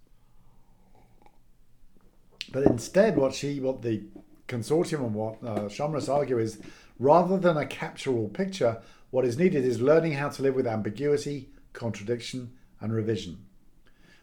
But 2.52 2.64
instead, 2.64 3.16
what 3.16 3.34
she 3.34 3.60
what 3.60 3.82
the 3.82 4.02
consortium 4.48 5.04
and 5.04 5.14
what 5.14 5.42
uh, 5.42 5.68
Schomerus 5.68 6.12
argue 6.12 6.38
is 6.38 6.58
rather 6.98 7.36
than 7.36 7.56
a 7.56 7.66
capture 7.66 8.12
all 8.12 8.28
picture, 8.28 8.80
what 9.10 9.24
is 9.24 9.38
needed 9.38 9.64
is 9.64 9.80
learning 9.80 10.12
how 10.12 10.28
to 10.28 10.42
live 10.42 10.54
with 10.54 10.66
ambiguity, 10.66 11.50
contradiction, 11.72 12.52
and 12.80 12.94
revision. 12.94 13.44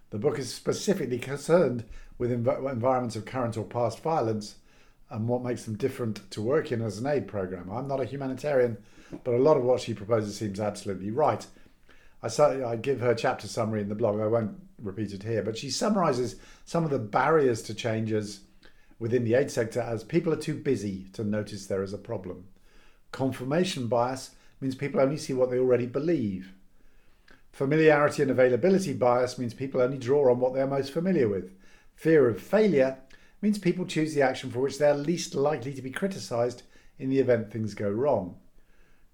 The 0.09 0.17
book 0.17 0.39
is 0.39 0.53
specifically 0.53 1.19
concerned 1.19 1.83
with 2.17 2.31
env- 2.31 2.71
environments 2.71 3.15
of 3.15 3.25
current 3.25 3.57
or 3.57 3.65
past 3.65 3.99
violence 3.99 4.55
and 5.13 5.27
what 5.27 5.43
makes 5.43 5.63
them 5.63 5.77
different 5.77 6.29
to 6.31 6.41
work 6.41 6.71
in 6.71 6.81
as 6.81 6.97
an 6.97 7.05
aid 7.05 7.27
program. 7.27 7.69
I'm 7.71 7.87
not 7.87 8.01
a 8.01 8.05
humanitarian, 8.05 8.77
but 9.23 9.35
a 9.35 9.37
lot 9.37 9.57
of 9.57 9.63
what 9.63 9.79
she 9.79 9.93
proposes 9.93 10.35
seems 10.35 10.59
absolutely 10.59 11.11
right. 11.11 11.45
I, 12.23 12.29
I 12.63 12.75
give 12.77 12.99
her 12.99 13.13
chapter 13.13 13.47
summary 13.47 13.81
in 13.81 13.89
the 13.89 13.95
blog. 13.95 14.19
I 14.19 14.25
won't 14.25 14.59
repeat 14.81 15.13
it 15.13 15.21
here, 15.21 15.43
but 15.43 15.57
she 15.57 15.69
summarizes 15.69 16.37
some 16.65 16.83
of 16.83 16.89
the 16.89 16.99
barriers 16.99 17.61
to 17.63 17.75
changes 17.75 18.41
within 18.97 19.23
the 19.23 19.35
aid 19.35 19.51
sector 19.51 19.81
as 19.81 20.03
people 20.03 20.33
are 20.33 20.37
too 20.37 20.55
busy 20.55 21.05
to 21.13 21.23
notice 21.23 21.67
there 21.67 21.83
is 21.83 21.93
a 21.93 21.97
problem. 21.97 22.45
Confirmation 23.11 23.87
bias 23.87 24.31
means 24.61 24.73
people 24.73 24.99
only 24.99 25.17
see 25.17 25.33
what 25.33 25.51
they 25.51 25.59
already 25.59 25.85
believe. 25.85 26.53
Familiarity 27.51 28.23
and 28.23 28.31
availability 28.31 28.93
bias 28.93 29.37
means 29.37 29.53
people 29.53 29.79
only 29.79 29.99
draw 29.99 30.31
on 30.31 30.39
what 30.39 30.55
they're 30.55 30.65
most 30.65 30.91
familiar 30.91 31.27
with. 31.27 31.51
Fear 31.95 32.29
of 32.29 32.41
failure 32.41 32.97
means 33.43 33.59
people 33.59 33.85
choose 33.85 34.15
the 34.15 34.21
action 34.21 34.49
for 34.49 34.59
which 34.59 34.79
they're 34.79 34.95
least 34.95 35.35
likely 35.35 35.73
to 35.73 35.81
be 35.81 35.91
criticised 35.91 36.63
in 36.97 37.09
the 37.09 37.19
event 37.19 37.51
things 37.51 37.73
go 37.73 37.89
wrong. 37.89 38.37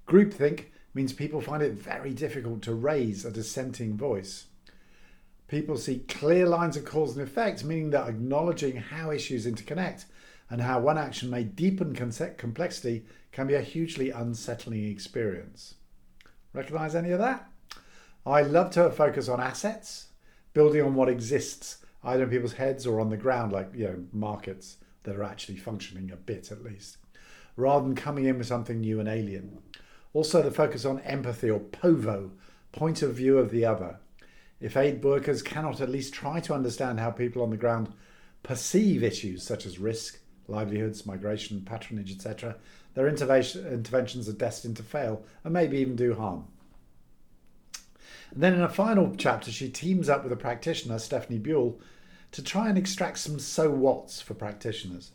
Groupthink 0.08 0.66
means 0.94 1.14
people 1.14 1.42
find 1.42 1.64
it 1.64 1.74
very 1.74 2.14
difficult 2.14 2.62
to 2.62 2.76
raise 2.76 3.26
a 3.26 3.32
dissenting 3.32 3.98
voice. 3.98 4.46
People 5.48 5.78
see 5.78 6.06
clear 6.08 6.46
lines 6.46 6.78
of 6.78 6.86
cause 6.86 7.18
and 7.18 7.28
effect, 7.28 7.64
meaning 7.64 7.90
that 7.90 8.08
acknowledging 8.08 8.76
how 8.76 9.10
issues 9.10 9.48
interconnect 9.48 10.06
and 10.48 10.62
how 10.62 10.80
one 10.80 11.00
action 11.00 11.32
may 11.32 11.44
deepen 11.44 11.96
complexity 11.96 13.06
can 13.32 13.48
be 13.48 13.56
a 13.56 13.62
hugely 13.62 14.12
unsettling 14.12 14.86
experience. 14.86 15.74
Recognize 16.54 16.94
any 16.94 17.10
of 17.10 17.20
that? 17.20 17.50
I 18.28 18.44
love 18.44 18.70
to 18.72 18.92
focus 18.92 19.28
on 19.28 19.42
assets, 19.42 20.10
building 20.54 20.84
on 20.84 20.94
what 20.94 21.10
exists, 21.10 21.78
either 22.04 22.24
in 22.24 22.30
people's 22.30 22.54
heads 22.54 22.88
or 22.88 23.00
on 23.00 23.10
the 23.10 23.18
ground, 23.18 23.52
like 23.52 23.70
you 23.74 23.86
know 23.86 24.04
markets 24.12 24.78
that 25.04 25.16
are 25.16 25.24
actually 25.24 25.58
functioning 25.58 26.12
a 26.12 26.16
bit 26.16 26.52
at 26.52 26.64
least, 26.64 26.98
rather 27.56 27.86
than 27.86 27.96
coming 27.96 28.26
in 28.26 28.38
with 28.38 28.48
something 28.48 28.80
new 28.80 29.00
and 29.00 29.10
alien. 29.10 29.60
Also, 30.14 30.42
the 30.42 30.52
focus 30.52 30.86
on 30.86 31.00
empathy 31.02 31.50
or 31.50 31.60
POVO, 31.60 32.32
point 32.72 33.02
of 33.02 33.14
view 33.14 33.38
of 33.38 33.52
the 33.52 33.66
other. 33.66 34.00
If 34.60 34.76
aid 34.76 35.04
workers 35.04 35.42
cannot 35.42 35.80
at 35.80 35.90
least 35.90 36.14
try 36.14 36.40
to 36.42 36.54
understand 36.54 37.00
how 37.00 37.12
people 37.12 37.42
on 37.42 37.50
the 37.50 37.58
ground 37.58 37.94
perceive 38.44 39.04
issues 39.04 39.44
such 39.44 39.66
as 39.66 39.80
risk, 39.80 40.20
livelihoods, 40.48 41.06
migration, 41.06 41.62
patronage, 41.62 42.12
etc., 42.12 42.56
their 42.96 43.08
interventions 43.08 44.28
are 44.28 44.34
destined 44.34 44.76
to 44.78 44.84
fail 44.84 45.24
and 45.44 45.54
maybe 45.54 45.78
even 45.78 45.96
do 45.96 46.16
harm. 46.16 46.46
Then 48.36 48.54
in 48.54 48.62
a 48.62 48.70
final 48.70 49.16
chapter, 49.18 49.52
she 49.52 49.70
teams 49.70 50.08
up 50.08 50.24
with 50.24 50.32
a 50.32 50.38
practitioner, 50.38 51.00
Stephanie 51.00 51.40
Buell, 51.40 51.80
to 52.32 52.44
try 52.44 52.70
and 52.70 52.78
extract 52.78 53.18
some 53.18 53.40
so 53.40 53.72
whats 53.72 54.22
for 54.22 54.36
practitioners. 54.36 55.12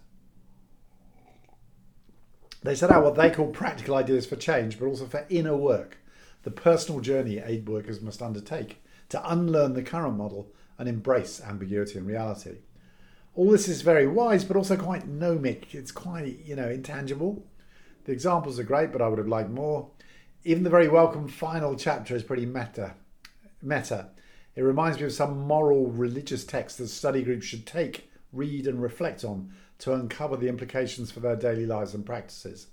They 2.63 2.75
set 2.75 2.91
out 2.91 3.05
what 3.05 3.15
they 3.15 3.31
call 3.31 3.49
practical 3.49 3.95
ideas 3.95 4.27
for 4.27 4.37
change, 4.37 4.79
but 4.79 4.87
also 4.87 5.07
for 5.07 5.27
inner 5.29 5.57
work, 5.57 5.99
the 6.43 6.51
personal 6.51 7.01
journey 7.01 7.39
aid 7.39 7.69
workers 7.69 8.01
must 8.01 8.23
undertake 8.23 8.83
to 9.11 9.31
unlearn 9.31 9.75
the 9.75 9.83
current 9.83 10.17
model 10.17 10.51
and 10.79 10.89
embrace 10.89 11.41
ambiguity 11.41 11.99
and 11.99 12.07
reality. 12.07 12.57
All 13.37 13.51
this 13.51 13.69
is 13.69 13.83
very 13.83 14.07
wise, 14.07 14.45
but 14.45 14.57
also 14.57 14.77
quite 14.77 15.07
gnomic. 15.07 15.75
It's 15.75 15.93
quite, 15.93 16.41
you 16.45 16.57
know, 16.57 16.69
intangible. 16.69 17.47
The 18.07 18.13
examples 18.13 18.59
are 18.59 18.65
great, 18.65 18.93
but 18.93 19.03
I 19.03 19.09
would 19.09 19.19
have 19.19 19.29
liked 19.29 19.51
more. 19.51 19.91
Even 20.45 20.63
the 20.63 20.71
very 20.71 20.89
welcome 20.89 21.29
final 21.29 21.77
chapter 21.77 22.17
is 22.17 22.23
pretty 22.23 22.47
meta 22.47 22.95
meta. 23.65 24.11
It 24.55 24.63
reminds 24.63 24.99
me 24.99 25.07
of 25.07 25.13
some 25.13 25.47
moral 25.47 25.87
religious 25.87 26.45
text 26.45 26.79
that 26.79 26.89
study 26.89 27.23
groups 27.23 27.47
should 27.47 27.67
take, 27.67 28.11
read, 28.33 28.67
and 28.67 28.81
reflect 28.81 29.25
on 29.25 29.51
to 29.79 29.93
uncover 29.93 30.37
the 30.37 30.49
implications 30.49 31.11
for 31.11 31.21
their 31.21 31.37
daily 31.37 31.67
lives 31.67 31.95
and 31.95 32.07
practices. 32.07 32.69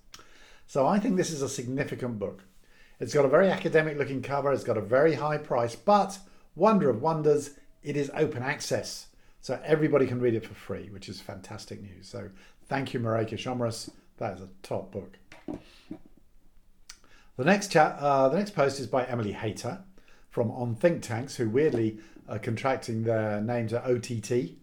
So 0.67 0.85
I 0.85 0.99
think 0.99 1.17
this 1.17 1.31
is 1.31 1.41
a 1.41 1.49
significant 1.49 2.19
book. 2.19 2.43
It's 2.99 3.13
got 3.13 3.25
a 3.25 3.29
very 3.29 3.49
academic 3.49 3.97
looking 3.97 4.21
cover, 4.21 4.53
it's 4.53 4.63
got 4.63 4.77
a 4.77 4.81
very 4.81 5.15
high 5.15 5.39
price, 5.39 5.75
but 5.75 6.19
wonder 6.55 6.89
of 6.89 7.01
wonders, 7.01 7.51
it 7.81 7.97
is 7.97 8.11
open 8.13 8.43
access. 8.43 9.07
So 9.41 9.59
everybody 9.65 10.05
can 10.05 10.19
read 10.19 10.35
it 10.35 10.45
for 10.45 10.53
free, 10.53 10.89
which 10.91 11.09
is 11.09 11.19
fantastic 11.19 11.81
news. 11.81 12.07
So 12.07 12.29
thank 12.67 12.93
you, 12.93 12.99
Mareike 12.99 13.31
Schomerus. 13.31 13.89
That 14.17 14.35
is 14.35 14.41
a 14.41 14.49
top 14.61 14.91
book. 14.91 15.17
The 17.37 17.43
next 17.43 17.71
chat, 17.71 17.97
uh, 17.99 18.29
the 18.29 18.37
next 18.37 18.51
post 18.51 18.79
is 18.79 18.85
by 18.85 19.03
Emily 19.05 19.31
Hayter 19.31 19.79
from 20.31 20.49
On 20.51 20.73
Think 20.73 21.03
Tanks, 21.03 21.35
who 21.35 21.49
weirdly 21.49 21.99
are 22.27 22.39
contracting 22.39 23.03
their 23.03 23.41
name 23.41 23.67
to 23.67 23.85
OTT. 23.85 24.53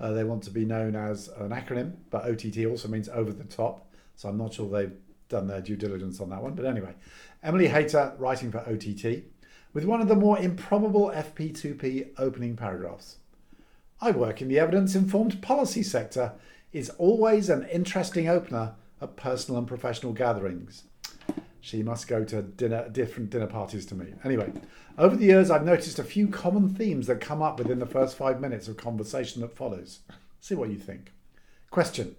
Uh, 0.00 0.12
they 0.12 0.24
want 0.24 0.44
to 0.44 0.50
be 0.50 0.64
known 0.64 0.94
as 0.94 1.28
an 1.28 1.50
acronym, 1.50 1.96
but 2.08 2.24
OTT 2.24 2.64
also 2.64 2.88
means 2.88 3.08
over 3.08 3.32
the 3.32 3.44
top. 3.44 3.92
So 4.14 4.28
I'm 4.28 4.38
not 4.38 4.54
sure 4.54 4.70
they've 4.70 4.96
done 5.28 5.48
their 5.48 5.60
due 5.60 5.76
diligence 5.76 6.20
on 6.20 6.30
that 6.30 6.42
one. 6.42 6.54
But 6.54 6.64
anyway, 6.64 6.94
Emily 7.42 7.68
Hayter 7.68 8.14
writing 8.18 8.50
for 8.50 8.60
OTT 8.60 9.24
with 9.74 9.84
one 9.84 10.00
of 10.00 10.08
the 10.08 10.16
more 10.16 10.38
improbable 10.38 11.12
FP2P 11.14 12.10
opening 12.16 12.56
paragraphs. 12.56 13.18
I 14.00 14.12
work 14.12 14.40
in 14.40 14.48
the 14.48 14.60
evidence 14.60 14.94
informed 14.94 15.42
policy 15.42 15.82
sector 15.82 16.32
is 16.72 16.90
always 16.90 17.48
an 17.48 17.66
interesting 17.68 18.28
opener 18.28 18.74
at 19.00 19.16
personal 19.16 19.58
and 19.58 19.66
professional 19.66 20.12
gatherings. 20.12 20.84
She 21.60 21.82
must 21.82 22.08
go 22.08 22.24
to 22.24 22.42
dinner, 22.42 22.88
different 22.88 23.30
dinner 23.30 23.46
parties 23.46 23.84
to 23.86 23.94
me. 23.94 24.14
Anyway, 24.24 24.52
over 24.96 25.16
the 25.16 25.26
years, 25.26 25.50
I've 25.50 25.64
noticed 25.64 25.98
a 25.98 26.04
few 26.04 26.28
common 26.28 26.68
themes 26.68 27.06
that 27.08 27.20
come 27.20 27.42
up 27.42 27.58
within 27.58 27.78
the 27.78 27.86
first 27.86 28.16
five 28.16 28.40
minutes 28.40 28.68
of 28.68 28.76
conversation 28.76 29.42
that 29.42 29.56
follows. 29.56 30.00
See 30.40 30.54
what 30.54 30.70
you 30.70 30.78
think. 30.78 31.12
Question 31.70 32.16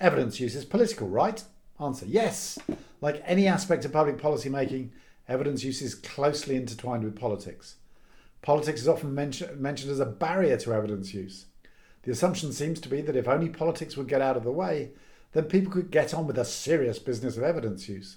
Evidence 0.00 0.40
use 0.40 0.56
is 0.56 0.64
political, 0.64 1.08
right? 1.08 1.42
Answer 1.78 2.06
Yes. 2.06 2.58
Like 3.00 3.22
any 3.24 3.46
aspect 3.46 3.84
of 3.84 3.92
public 3.92 4.18
policy 4.18 4.48
making, 4.48 4.92
evidence 5.28 5.62
use 5.62 5.82
is 5.82 5.94
closely 5.94 6.56
intertwined 6.56 7.04
with 7.04 7.18
politics. 7.18 7.76
Politics 8.42 8.80
is 8.80 8.88
often 8.88 9.14
mention, 9.14 9.60
mentioned 9.60 9.92
as 9.92 10.00
a 10.00 10.06
barrier 10.06 10.56
to 10.56 10.72
evidence 10.72 11.12
use. 11.12 11.46
The 12.02 12.12
assumption 12.12 12.52
seems 12.52 12.80
to 12.80 12.88
be 12.88 13.02
that 13.02 13.16
if 13.16 13.28
only 13.28 13.50
politics 13.50 13.96
would 13.96 14.08
get 14.08 14.22
out 14.22 14.36
of 14.36 14.44
the 14.44 14.50
way, 14.50 14.92
then 15.32 15.44
people 15.44 15.70
could 15.70 15.90
get 15.90 16.14
on 16.14 16.26
with 16.26 16.38
a 16.38 16.44
serious 16.44 16.98
business 16.98 17.36
of 17.36 17.42
evidence 17.42 17.88
use. 17.88 18.16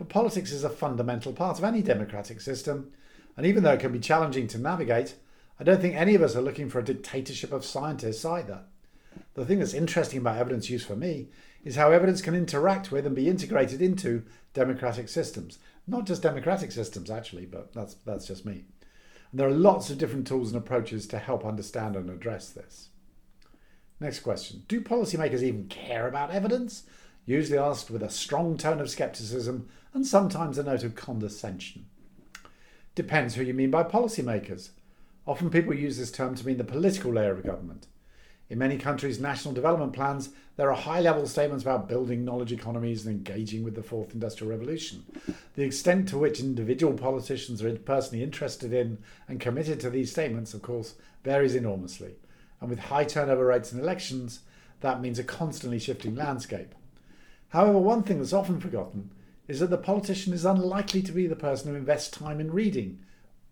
But 0.00 0.08
politics 0.08 0.50
is 0.50 0.64
a 0.64 0.70
fundamental 0.70 1.34
part 1.34 1.58
of 1.58 1.64
any 1.64 1.82
democratic 1.82 2.40
system, 2.40 2.90
and 3.36 3.44
even 3.44 3.62
though 3.62 3.74
it 3.74 3.80
can 3.80 3.92
be 3.92 3.98
challenging 4.00 4.46
to 4.46 4.58
navigate, 4.58 5.14
I 5.60 5.64
don't 5.64 5.78
think 5.78 5.94
any 5.94 6.14
of 6.14 6.22
us 6.22 6.34
are 6.34 6.40
looking 6.40 6.70
for 6.70 6.78
a 6.78 6.82
dictatorship 6.82 7.52
of 7.52 7.66
scientists 7.66 8.24
either. 8.24 8.62
The 9.34 9.44
thing 9.44 9.58
that's 9.58 9.74
interesting 9.74 10.20
about 10.20 10.38
evidence 10.38 10.70
use 10.70 10.86
for 10.86 10.96
me 10.96 11.28
is 11.64 11.76
how 11.76 11.90
evidence 11.90 12.22
can 12.22 12.34
interact 12.34 12.90
with 12.90 13.04
and 13.04 13.14
be 13.14 13.28
integrated 13.28 13.82
into 13.82 14.22
democratic 14.54 15.10
systems. 15.10 15.58
Not 15.86 16.06
just 16.06 16.22
democratic 16.22 16.72
systems, 16.72 17.10
actually, 17.10 17.44
but 17.44 17.74
that's, 17.74 17.92
that's 18.06 18.26
just 18.26 18.46
me. 18.46 18.64
And 19.32 19.38
there 19.38 19.48
are 19.48 19.52
lots 19.52 19.90
of 19.90 19.98
different 19.98 20.26
tools 20.26 20.50
and 20.50 20.56
approaches 20.56 21.06
to 21.08 21.18
help 21.18 21.44
understand 21.44 21.94
and 21.94 22.08
address 22.08 22.48
this. 22.48 22.88
Next 24.00 24.20
question 24.20 24.64
Do 24.66 24.80
policymakers 24.80 25.42
even 25.42 25.68
care 25.68 26.08
about 26.08 26.30
evidence? 26.30 26.84
Usually 27.26 27.58
asked 27.58 27.90
with 27.90 28.02
a 28.02 28.10
strong 28.10 28.56
tone 28.56 28.80
of 28.80 28.90
scepticism 28.90 29.68
and 29.92 30.06
sometimes 30.06 30.58
a 30.58 30.62
note 30.62 30.84
of 30.84 30.94
condescension. 30.94 31.86
Depends 32.94 33.34
who 33.34 33.44
you 33.44 33.54
mean 33.54 33.70
by 33.70 33.82
policymakers. 33.82 34.70
Often 35.26 35.50
people 35.50 35.74
use 35.74 35.96
this 35.96 36.10
term 36.10 36.34
to 36.34 36.46
mean 36.46 36.56
the 36.56 36.64
political 36.64 37.12
layer 37.12 37.32
of 37.32 37.44
government. 37.44 37.86
In 38.48 38.58
many 38.58 38.78
countries' 38.78 39.20
national 39.20 39.54
development 39.54 39.92
plans, 39.92 40.30
there 40.56 40.70
are 40.70 40.76
high 40.76 41.00
level 41.00 41.26
statements 41.28 41.62
about 41.62 41.88
building 41.88 42.24
knowledge 42.24 42.50
economies 42.52 43.06
and 43.06 43.14
engaging 43.14 43.62
with 43.62 43.76
the 43.76 43.82
fourth 43.82 44.12
industrial 44.12 44.50
revolution. 44.50 45.04
The 45.54 45.62
extent 45.62 46.08
to 46.08 46.18
which 46.18 46.40
individual 46.40 46.94
politicians 46.94 47.62
are 47.62 47.76
personally 47.76 48.24
interested 48.24 48.72
in 48.72 48.98
and 49.28 49.38
committed 49.38 49.78
to 49.80 49.90
these 49.90 50.10
statements, 50.10 50.52
of 50.52 50.62
course, 50.62 50.94
varies 51.22 51.54
enormously. 51.54 52.16
And 52.60 52.68
with 52.68 52.80
high 52.80 53.04
turnover 53.04 53.46
rates 53.46 53.72
in 53.72 53.78
elections, 53.78 54.40
that 54.80 55.00
means 55.00 55.20
a 55.20 55.24
constantly 55.24 55.78
shifting 55.78 56.16
landscape. 56.16 56.74
However, 57.50 57.78
one 57.78 58.02
thing 58.02 58.18
that's 58.18 58.32
often 58.32 58.60
forgotten 58.60 59.10
is 59.48 59.60
that 59.60 59.70
the 59.70 59.76
politician 59.76 60.32
is 60.32 60.44
unlikely 60.44 61.02
to 61.02 61.12
be 61.12 61.26
the 61.26 61.36
person 61.36 61.70
who 61.70 61.76
invests 61.76 62.10
time 62.10 62.40
in 62.40 62.52
reading 62.52 63.00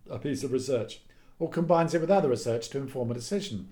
a 0.09 0.19
piece 0.19 0.45
of 0.45 0.52
research 0.52 1.00
or 1.38 1.50
combines 1.50 1.95
it 1.95 2.00
with 2.00 2.11
other 2.11 2.28
research 2.28 2.69
to 2.71 2.78
inform 2.78 3.11
a 3.11 3.14
decision. 3.14 3.69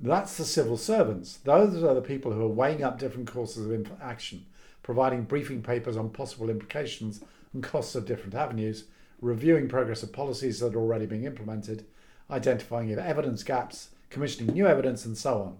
That's 0.00 0.36
the 0.36 0.44
civil 0.44 0.76
servants. 0.76 1.38
Those 1.44 1.82
are 1.84 1.94
the 1.94 2.00
people 2.00 2.32
who 2.32 2.42
are 2.42 2.48
weighing 2.48 2.82
up 2.82 2.98
different 2.98 3.30
courses 3.30 3.66
of 3.70 3.92
action, 4.02 4.46
providing 4.82 5.24
briefing 5.24 5.62
papers 5.62 5.96
on 5.96 6.10
possible 6.10 6.50
implications 6.50 7.22
and 7.52 7.62
costs 7.62 7.94
of 7.94 8.06
different 8.06 8.34
avenues, 8.34 8.84
reviewing 9.20 9.68
progress 9.68 10.02
of 10.02 10.12
policies 10.12 10.60
that 10.60 10.74
are 10.74 10.80
already 10.80 11.06
being 11.06 11.24
implemented, 11.24 11.84
identifying 12.30 12.90
evidence 12.90 13.42
gaps, 13.42 13.90
commissioning 14.10 14.54
new 14.54 14.66
evidence, 14.66 15.04
and 15.04 15.16
so 15.16 15.42
on. 15.42 15.56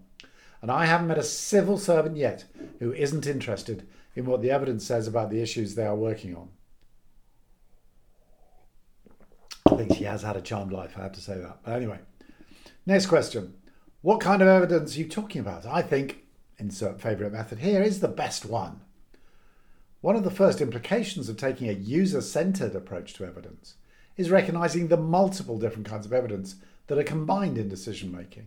And 0.63 0.71
I 0.71 0.87
haven't 0.87 1.09
met 1.09 1.19
a 1.19 1.25
civil 1.25 1.77
servant 1.77 2.17
yet 2.17 2.45
who 2.79 2.93
isn't 2.93 3.27
interested 3.27 3.87
in 4.15 4.27
what 4.27 4.43
the 4.43 4.51
evidence 4.53 4.87
says 4.87 5.09
about 5.09 5.31
the 5.31 5.43
issues 5.43 5.75
they 5.75 5.85
are 5.85 5.97
working 5.97 6.37
on. 6.37 6.49
I 9.71 9.77
think 9.77 9.95
she 9.95 10.05
has 10.05 10.23
had 10.23 10.37
a 10.37 10.41
charmed 10.41 10.73
life, 10.73 10.95
I 10.97 11.03
have 11.03 11.13
to 11.13 11.21
say 11.21 11.39
that. 11.39 11.59
But 11.65 11.73
anyway, 11.75 11.99
next 12.87 13.07
question. 13.07 13.55
What 14.03 14.21
kind 14.21 14.41
of 14.41 14.49
evidence 14.49 14.95
are 14.95 15.01
you 15.01 15.09
talking 15.09 15.41
about? 15.41 15.67
I 15.67 15.83
think, 15.83 16.25
insert 16.59 17.01
favourite 17.01 17.33
method 17.33 17.59
here, 17.59 17.83
is 17.83 18.01
the 18.01 18.09
best 18.09 18.45
one. 18.45 18.81
One 20.01 20.17
of 20.17 20.25
the 20.25 20.31
first 20.31 20.61
implications 20.61 21.29
of 21.29 21.37
taking 21.37 21.69
a 21.69 21.73
user 21.73 22.21
centered 22.21 22.75
approach 22.75 23.15
to 23.15 23.25
evidence 23.25 23.77
is 24.17 24.31
recognizing 24.31 24.89
the 24.89 24.97
multiple 24.97 25.59
different 25.59 25.89
kinds 25.89 26.07
of 26.07 26.13
evidence 26.13 26.57
that 26.89 26.99
are 26.99 27.05
combined 27.05 27.57
in 27.57 27.69
decision 27.69 28.13
making. 28.13 28.47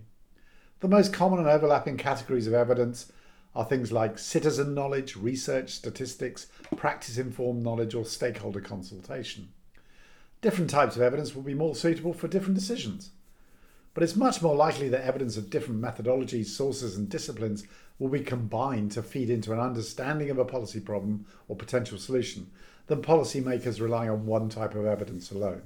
The 0.80 0.88
most 0.88 1.14
common 1.14 1.40
and 1.40 1.48
overlapping 1.48 1.98
categories 1.98 2.48
of 2.48 2.54
evidence 2.54 3.12
are 3.56 3.66
things 3.66 3.92
like 3.92 4.20
citizen 4.20 4.74
knowledge, 4.74 5.16
research, 5.16 5.72
statistics, 5.72 6.48
practice 6.76 7.18
informed 7.18 7.64
knowledge, 7.64 7.96
or 7.96 8.06
stakeholder 8.06 8.62
consultation. 8.62 9.50
Different 10.42 10.70
types 10.70 10.96
of 10.96 11.02
evidence 11.02 11.34
will 11.34 11.44
be 11.44 11.54
more 11.54 11.76
suitable 11.76 12.14
for 12.14 12.28
different 12.28 12.56
decisions 12.56 13.12
but 13.96 14.04
it's 14.04 14.16
much 14.18 14.42
more 14.42 14.56
likely 14.56 14.90
that 14.90 15.06
evidence 15.06 15.38
of 15.38 15.50
different 15.50 15.82
methodologies, 15.82 16.48
sources, 16.48 16.98
and 16.98 17.10
disciplines 17.10 17.64
will 17.98 18.10
be 18.10 18.20
combined 18.20 18.92
to 18.92 19.02
feed 19.02 19.30
into 19.30 19.54
an 19.54 19.60
understanding 19.60 20.30
of 20.30 20.38
a 20.38 20.44
policy 20.44 20.82
problem 20.82 21.26
or 21.48 21.56
potential 21.56 21.98
solution 21.98 22.52
than 22.88 23.02
policymakers 23.02 23.80
relying 23.80 24.10
on 24.10 24.26
one 24.26 24.50
type 24.50 24.76
of 24.76 24.86
evidence 24.86 25.32
alone. 25.32 25.62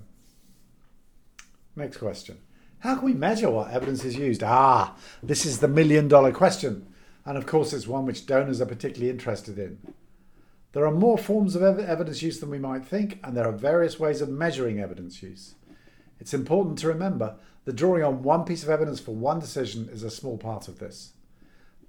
Next 1.75 1.97
question. 1.97 2.37
How 2.79 2.95
can 2.95 3.05
we 3.05 3.13
measure 3.13 3.49
what 3.49 3.71
evidence 3.71 4.05
is 4.05 4.15
used? 4.15 4.41
Ah, 4.41 4.95
this 5.21 5.45
is 5.45 5.59
the 5.59 5.67
million 5.67 6.07
dollar 6.07 6.31
question. 6.31 6.87
And 7.25 7.37
of 7.37 7.45
course, 7.45 7.73
it's 7.73 7.87
one 7.87 8.05
which 8.05 8.25
donors 8.25 8.61
are 8.61 8.65
particularly 8.65 9.11
interested 9.11 9.59
in. 9.59 9.79
There 10.71 10.85
are 10.85 10.91
more 10.91 11.17
forms 11.17 11.55
of 11.55 11.63
evidence 11.63 12.21
use 12.21 12.39
than 12.39 12.49
we 12.49 12.59
might 12.59 12.85
think, 12.85 13.19
and 13.23 13.35
there 13.35 13.47
are 13.47 13.51
various 13.51 13.99
ways 13.99 14.21
of 14.21 14.29
measuring 14.29 14.79
evidence 14.79 15.21
use. 15.21 15.55
It's 16.19 16.33
important 16.33 16.77
to 16.79 16.87
remember 16.87 17.35
that 17.65 17.75
drawing 17.75 18.03
on 18.03 18.23
one 18.23 18.45
piece 18.45 18.63
of 18.63 18.69
evidence 18.69 18.99
for 18.99 19.13
one 19.13 19.39
decision 19.39 19.89
is 19.91 20.03
a 20.03 20.09
small 20.09 20.37
part 20.37 20.67
of 20.67 20.79
this. 20.79 21.13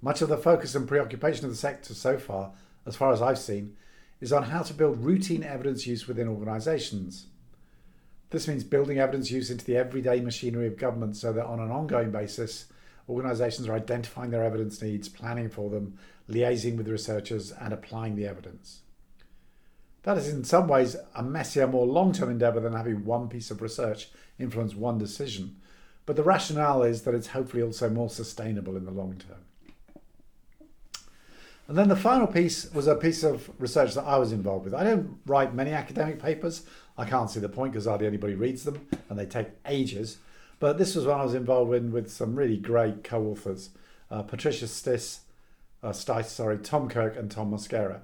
Much 0.01 0.21
of 0.21 0.29
the 0.29 0.37
focus 0.37 0.75
and 0.75 0.87
preoccupation 0.87 1.45
of 1.45 1.51
the 1.51 1.57
sector 1.57 1.93
so 1.93 2.17
far, 2.17 2.51
as 2.85 2.95
far 2.95 3.13
as 3.13 3.21
I've 3.21 3.39
seen, 3.39 3.77
is 4.19 4.33
on 4.33 4.43
how 4.43 4.63
to 4.63 4.73
build 4.73 5.05
routine 5.05 5.43
evidence 5.43 5.87
use 5.87 6.07
within 6.07 6.27
organisations. 6.27 7.27
This 8.31 8.47
means 8.47 8.63
building 8.63 8.97
evidence 8.97 9.29
use 9.29 9.51
into 9.51 9.65
the 9.65 9.75
everyday 9.77 10.21
machinery 10.21 10.65
of 10.65 10.77
government 10.77 11.17
so 11.17 11.33
that 11.33 11.45
on 11.45 11.59
an 11.59 11.69
ongoing 11.69 12.11
basis, 12.11 12.65
organisations 13.09 13.67
are 13.67 13.75
identifying 13.75 14.31
their 14.31 14.43
evidence 14.43 14.81
needs, 14.81 15.09
planning 15.09 15.49
for 15.49 15.69
them, 15.69 15.97
liaising 16.29 16.77
with 16.77 16.87
researchers, 16.87 17.51
and 17.51 17.73
applying 17.73 18.15
the 18.15 18.25
evidence. 18.25 18.79
That 20.03 20.17
is 20.17 20.29
in 20.29 20.45
some 20.45 20.67
ways 20.67 20.95
a 21.13 21.21
messier, 21.21 21.67
more 21.67 21.85
long 21.85 22.13
term 22.13 22.31
endeavour 22.31 22.61
than 22.61 22.73
having 22.73 23.03
one 23.03 23.27
piece 23.27 23.51
of 23.51 23.61
research 23.61 24.07
influence 24.39 24.73
one 24.75 24.97
decision. 24.97 25.57
But 26.05 26.15
the 26.15 26.23
rationale 26.23 26.83
is 26.83 27.03
that 27.03 27.13
it's 27.13 27.27
hopefully 27.27 27.61
also 27.61 27.89
more 27.89 28.09
sustainable 28.09 28.77
in 28.77 28.85
the 28.85 28.91
long 28.91 29.15
term. 29.15 29.45
And 31.67 31.77
then 31.77 31.89
the 31.89 31.95
final 31.95 32.27
piece 32.27 32.71
was 32.73 32.87
a 32.87 32.95
piece 32.95 33.23
of 33.23 33.49
research 33.59 33.93
that 33.93 34.03
I 34.03 34.17
was 34.17 34.31
involved 34.31 34.65
with. 34.65 34.73
I 34.73 34.83
don't 34.83 35.19
write 35.25 35.53
many 35.53 35.71
academic 35.71 36.19
papers. 36.19 36.63
I 36.97 37.05
can't 37.05 37.29
see 37.29 37.39
the 37.39 37.49
point 37.49 37.73
because 37.73 37.85
hardly 37.85 38.07
anybody 38.07 38.33
reads 38.33 38.63
them 38.63 38.87
and 39.09 39.17
they 39.17 39.25
take 39.25 39.47
ages. 39.65 40.17
But 40.59 40.77
this 40.77 40.95
was 40.95 41.05
one 41.05 41.19
I 41.19 41.23
was 41.23 41.33
involved 41.33 41.73
in 41.73 41.91
with 41.91 42.11
some 42.11 42.35
really 42.35 42.57
great 42.57 43.03
co 43.03 43.23
authors 43.25 43.69
uh, 44.11 44.21
Patricia 44.21 44.65
Stiss, 44.65 45.21
uh, 45.81 45.89
Stice, 45.89 46.25
sorry, 46.25 46.57
Tom 46.57 46.89
Kirk, 46.89 47.17
and 47.17 47.31
Tom 47.31 47.51
Mosquera. 47.51 48.01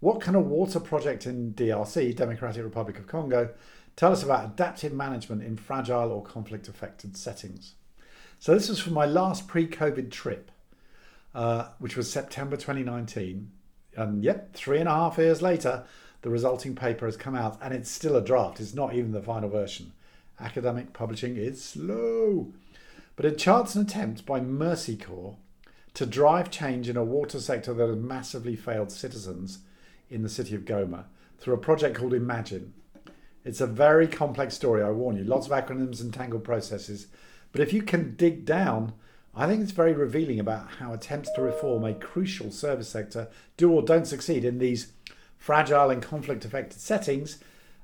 What 0.00 0.20
can 0.20 0.34
a 0.34 0.40
water 0.40 0.78
project 0.78 1.26
in 1.26 1.54
DRC, 1.54 2.14
Democratic 2.14 2.62
Republic 2.62 2.98
of 2.98 3.06
Congo, 3.06 3.50
tell 3.96 4.12
us 4.12 4.22
about 4.22 4.44
adaptive 4.44 4.92
management 4.92 5.42
in 5.42 5.56
fragile 5.56 6.12
or 6.12 6.22
conflict 6.22 6.68
affected 6.68 7.16
settings? 7.16 7.74
So, 8.38 8.54
this 8.54 8.68
was 8.68 8.80
from 8.80 8.94
my 8.94 9.06
last 9.06 9.48
pre 9.48 9.66
COVID 9.66 10.10
trip, 10.10 10.50
uh, 11.34 11.68
which 11.78 11.96
was 11.96 12.10
September 12.10 12.56
2019. 12.56 13.50
And 13.96 14.22
yep, 14.22 14.54
three 14.54 14.78
and 14.78 14.88
a 14.88 14.92
half 14.92 15.18
years 15.18 15.42
later, 15.42 15.84
the 16.22 16.30
resulting 16.30 16.74
paper 16.74 17.06
has 17.06 17.16
come 17.16 17.34
out 17.34 17.58
and 17.60 17.74
it's 17.74 17.90
still 17.90 18.16
a 18.16 18.24
draft. 18.24 18.60
It's 18.60 18.74
not 18.74 18.94
even 18.94 19.12
the 19.12 19.22
final 19.22 19.48
version. 19.48 19.92
Academic 20.40 20.92
publishing 20.92 21.36
is 21.36 21.62
slow. 21.62 22.52
But 23.16 23.26
it 23.26 23.38
charts 23.38 23.74
an 23.74 23.82
attempt 23.82 24.24
by 24.24 24.40
Mercy 24.40 24.96
Corps 24.96 25.36
to 25.94 26.06
drive 26.06 26.50
change 26.50 26.88
in 26.88 26.96
a 26.96 27.04
water 27.04 27.38
sector 27.40 27.74
that 27.74 27.88
has 27.88 27.96
massively 27.96 28.56
failed 28.56 28.90
citizens 28.90 29.58
in 30.08 30.22
the 30.22 30.28
city 30.28 30.54
of 30.54 30.64
Goma 30.64 31.04
through 31.38 31.54
a 31.54 31.58
project 31.58 31.96
called 31.98 32.14
Imagine. 32.14 32.72
It's 33.44 33.60
a 33.60 33.66
very 33.66 34.06
complex 34.06 34.54
story, 34.54 34.82
I 34.82 34.90
warn 34.90 35.16
you. 35.16 35.24
Lots 35.24 35.46
of 35.46 35.52
acronyms 35.52 36.00
and 36.00 36.14
tangled 36.14 36.44
processes. 36.44 37.08
But 37.50 37.60
if 37.60 37.72
you 37.72 37.82
can 37.82 38.14
dig 38.14 38.44
down, 38.44 38.92
I 39.34 39.46
think 39.46 39.62
it's 39.62 39.72
very 39.72 39.94
revealing 39.94 40.38
about 40.38 40.68
how 40.78 40.92
attempts 40.92 41.30
to 41.32 41.42
reform 41.42 41.84
a 41.84 41.94
crucial 41.94 42.50
service 42.50 42.88
sector 42.88 43.28
do 43.56 43.70
or 43.72 43.82
don't 43.82 44.06
succeed 44.06 44.44
in 44.44 44.58
these 44.58 44.92
fragile 45.38 45.90
and 45.90 46.02
conflict 46.02 46.44
affected 46.44 46.80
settings, 46.80 47.38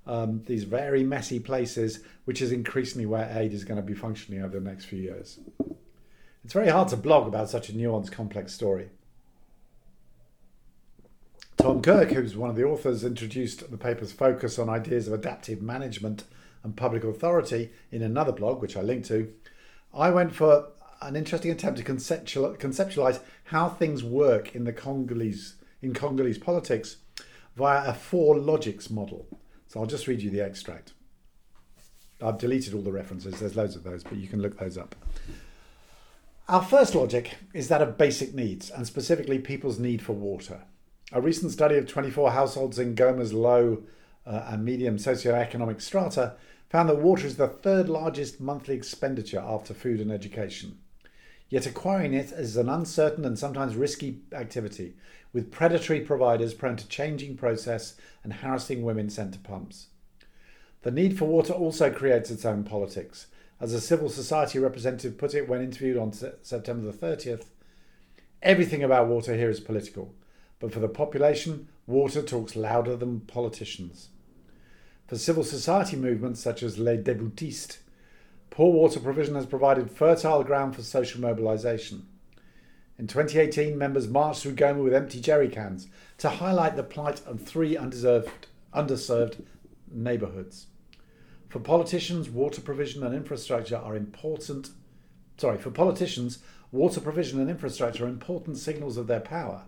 um, 0.06 0.42
these 0.46 0.64
very 0.64 1.02
messy 1.04 1.40
places, 1.40 2.00
which 2.24 2.42
is 2.42 2.52
increasingly 2.52 3.06
where 3.06 3.30
aid 3.34 3.52
is 3.52 3.64
going 3.64 3.80
to 3.80 3.86
be 3.86 3.94
functioning 3.94 4.42
over 4.42 4.58
the 4.58 4.68
next 4.68 4.84
few 4.84 5.00
years. 5.00 5.40
It's 6.44 6.52
very 6.52 6.68
hard 6.68 6.88
to 6.88 6.96
blog 6.96 7.26
about 7.26 7.50
such 7.50 7.68
a 7.68 7.72
nuanced, 7.72 8.12
complex 8.12 8.52
story. 8.52 8.90
Tom 11.56 11.82
Kirk, 11.82 12.10
who's 12.10 12.36
one 12.36 12.50
of 12.50 12.56
the 12.56 12.64
authors, 12.64 13.04
introduced 13.04 13.70
the 13.70 13.76
paper's 13.76 14.12
focus 14.12 14.58
on 14.58 14.68
ideas 14.68 15.08
of 15.08 15.14
adaptive 15.14 15.60
management 15.60 16.24
and 16.62 16.76
public 16.76 17.04
authority 17.04 17.70
in 17.90 18.02
another 18.02 18.32
blog, 18.32 18.62
which 18.62 18.76
I 18.76 18.82
linked 18.82 19.08
to. 19.08 19.32
I 19.92 20.10
went 20.10 20.34
for 20.34 20.68
an 21.00 21.16
interesting 21.16 21.50
attempt 21.50 21.78
to 21.78 21.84
conceptualize 21.84 23.20
how 23.44 23.68
things 23.68 24.02
work 24.02 24.54
in 24.54 24.64
the 24.64 24.72
Congolese 24.72 25.54
in 25.80 25.94
Congolese 25.94 26.38
politics 26.38 26.96
via 27.56 27.88
a 27.88 27.94
four 27.94 28.38
logics 28.38 28.90
model. 28.90 29.26
So 29.68 29.80
I'll 29.80 29.86
just 29.86 30.06
read 30.06 30.22
you 30.22 30.30
the 30.30 30.40
extract. 30.40 30.92
I've 32.20 32.38
deleted 32.38 32.74
all 32.74 32.82
the 32.82 32.92
references. 32.92 33.38
There's 33.38 33.56
loads 33.56 33.76
of 33.76 33.84
those, 33.84 34.02
but 34.02 34.16
you 34.16 34.26
can 34.26 34.42
look 34.42 34.58
those 34.58 34.76
up. 34.76 34.96
Our 36.48 36.62
first 36.62 36.94
logic 36.94 37.36
is 37.52 37.68
that 37.68 37.82
of 37.82 37.98
basic 37.98 38.34
needs, 38.34 38.70
and 38.70 38.86
specifically 38.86 39.38
people's 39.38 39.78
need 39.78 40.02
for 40.02 40.14
water. 40.14 40.62
A 41.12 41.20
recent 41.20 41.52
study 41.52 41.76
of 41.76 41.86
24 41.86 42.32
households 42.32 42.78
in 42.78 42.94
Goma's 42.94 43.32
low 43.32 43.82
uh, 44.26 44.46
and 44.48 44.64
medium 44.64 44.96
socioeconomic 44.96 45.80
strata 45.80 46.34
found 46.70 46.88
that 46.88 46.98
water 46.98 47.26
is 47.26 47.36
the 47.36 47.48
third 47.48 47.88
largest 47.88 48.40
monthly 48.40 48.74
expenditure 48.74 49.42
after 49.46 49.74
food 49.74 50.00
and 50.00 50.10
education. 50.10 50.78
Yet 51.50 51.66
acquiring 51.66 52.12
it 52.12 52.30
is 52.32 52.56
an 52.56 52.68
uncertain 52.68 53.24
and 53.24 53.38
sometimes 53.38 53.74
risky 53.74 54.20
activity, 54.32 54.94
with 55.32 55.50
predatory 55.50 56.00
providers 56.00 56.54
prone 56.54 56.76
to 56.76 56.88
changing 56.88 57.36
process 57.36 57.94
and 58.22 58.34
harassing 58.34 58.82
women 58.82 59.08
sent 59.08 59.32
to 59.32 59.38
pumps. 59.38 59.86
The 60.82 60.90
need 60.90 61.18
for 61.18 61.24
water 61.24 61.52
also 61.52 61.90
creates 61.90 62.30
its 62.30 62.44
own 62.44 62.64
politics. 62.64 63.26
As 63.60 63.72
a 63.72 63.80
civil 63.80 64.08
society 64.08 64.58
representative 64.58 65.18
put 65.18 65.34
it 65.34 65.48
when 65.48 65.62
interviewed 65.62 65.96
on 65.96 66.12
September 66.12 66.90
the 66.90 66.96
30th, 66.96 67.46
everything 68.42 68.84
about 68.84 69.08
water 69.08 69.34
here 69.34 69.50
is 69.50 69.58
political. 69.58 70.14
But 70.60 70.72
for 70.72 70.80
the 70.80 70.88
population, 70.88 71.68
water 71.86 72.22
talks 72.22 72.56
louder 72.56 72.96
than 72.96 73.20
politicians. 73.20 74.10
For 75.06 75.16
civil 75.16 75.44
society 75.44 75.96
movements 75.96 76.40
such 76.40 76.62
as 76.62 76.78
Les 76.78 76.98
Déboutistes, 76.98 77.78
Poor 78.58 78.72
water 78.72 78.98
provision 78.98 79.36
has 79.36 79.46
provided 79.46 79.88
fertile 79.88 80.42
ground 80.42 80.74
for 80.74 80.82
social 80.82 81.20
mobilisation. 81.20 82.08
In 82.98 83.06
2018, 83.06 83.78
members 83.78 84.08
marched 84.08 84.42
through 84.42 84.56
Goma 84.56 84.82
with 84.82 84.92
empty 84.92 85.20
jerry 85.20 85.48
cans 85.48 85.86
to 86.16 86.28
highlight 86.28 86.74
the 86.74 86.82
plight 86.82 87.24
of 87.24 87.40
three 87.40 87.76
undeserved, 87.76 88.48
underserved 88.74 89.44
neighbourhoods. 89.92 90.66
For 91.48 91.60
politicians, 91.60 92.28
water 92.28 92.60
provision 92.60 93.04
and 93.04 93.14
infrastructure 93.14 93.76
are 93.76 93.94
important. 93.94 94.70
Sorry, 95.36 95.58
for 95.58 95.70
politicians, 95.70 96.40
water 96.72 97.00
provision 97.00 97.38
and 97.38 97.48
infrastructure 97.48 98.06
are 98.06 98.08
important 98.08 98.56
signals 98.56 98.96
of 98.96 99.06
their 99.06 99.20
power. 99.20 99.66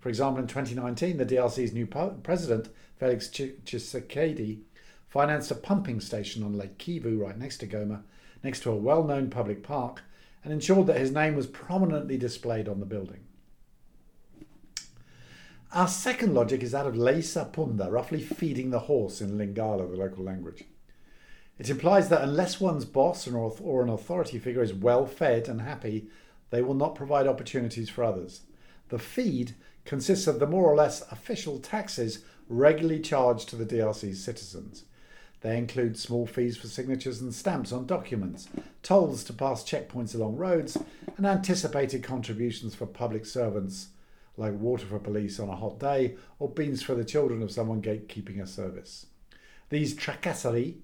For 0.00 0.08
example, 0.08 0.42
in 0.42 0.48
2019, 0.48 1.18
the 1.18 1.24
DRC's 1.24 1.72
new 1.72 1.86
president, 1.86 2.68
Felix 2.98 3.28
Tshisekedi, 3.28 4.62
financed 5.06 5.52
a 5.52 5.54
pumping 5.54 6.00
station 6.00 6.42
on 6.42 6.58
Lake 6.58 6.78
Kivu 6.78 7.20
right 7.20 7.38
next 7.38 7.58
to 7.58 7.68
Goma, 7.68 8.02
next 8.44 8.60
to 8.60 8.70
a 8.70 8.76
well 8.76 9.02
known 9.02 9.30
public 9.30 9.62
park, 9.62 10.02
and 10.44 10.52
ensured 10.52 10.86
that 10.86 10.98
his 10.98 11.10
name 11.10 11.34
was 11.34 11.46
prominently 11.46 12.18
displayed 12.18 12.68
on 12.68 12.78
the 12.78 12.86
building. 12.86 13.20
Our 15.72 15.88
second 15.88 16.34
logic 16.34 16.62
is 16.62 16.70
that 16.70 16.86
of 16.86 16.94
Leisa 16.94 17.50
Punda, 17.50 17.90
roughly 17.90 18.20
feeding 18.20 18.70
the 18.70 18.80
horse 18.80 19.20
in 19.20 19.36
Lingala, 19.36 19.90
the 19.90 19.96
local 19.96 20.22
language. 20.22 20.62
It 21.58 21.70
implies 21.70 22.08
that 22.10 22.22
unless 22.22 22.60
one's 22.60 22.84
boss 22.84 23.26
or 23.26 23.82
an 23.82 23.88
authority 23.88 24.38
figure 24.38 24.62
is 24.62 24.74
well 24.74 25.06
fed 25.06 25.48
and 25.48 25.62
happy, 25.62 26.08
they 26.50 26.62
will 26.62 26.74
not 26.74 26.94
provide 26.94 27.26
opportunities 27.26 27.88
for 27.88 28.04
others. 28.04 28.42
The 28.88 28.98
feed 28.98 29.54
consists 29.84 30.26
of 30.26 30.38
the 30.38 30.46
more 30.46 30.70
or 30.70 30.76
less 30.76 31.02
official 31.10 31.58
taxes 31.58 32.24
regularly 32.48 33.00
charged 33.00 33.48
to 33.48 33.56
the 33.56 33.66
DRC's 33.66 34.22
citizens. 34.22 34.84
They 35.44 35.58
include 35.58 35.98
small 35.98 36.26
fees 36.26 36.56
for 36.56 36.68
signatures 36.68 37.20
and 37.20 37.34
stamps 37.34 37.70
on 37.70 37.84
documents, 37.84 38.48
tolls 38.82 39.22
to 39.24 39.34
pass 39.34 39.62
checkpoints 39.62 40.14
along 40.14 40.36
roads, 40.36 40.78
and 41.18 41.26
anticipated 41.26 42.02
contributions 42.02 42.74
for 42.74 42.86
public 42.86 43.26
servants 43.26 43.88
like 44.38 44.54
water 44.54 44.86
for 44.86 44.98
police 44.98 45.38
on 45.38 45.50
a 45.50 45.56
hot 45.56 45.78
day 45.78 46.16
or 46.38 46.48
beans 46.48 46.82
for 46.82 46.94
the 46.94 47.04
children 47.04 47.42
of 47.42 47.52
someone 47.52 47.82
gatekeeping 47.82 48.40
a 48.40 48.46
service. 48.46 49.04
These 49.68 49.94
tracasseries, 49.94 50.76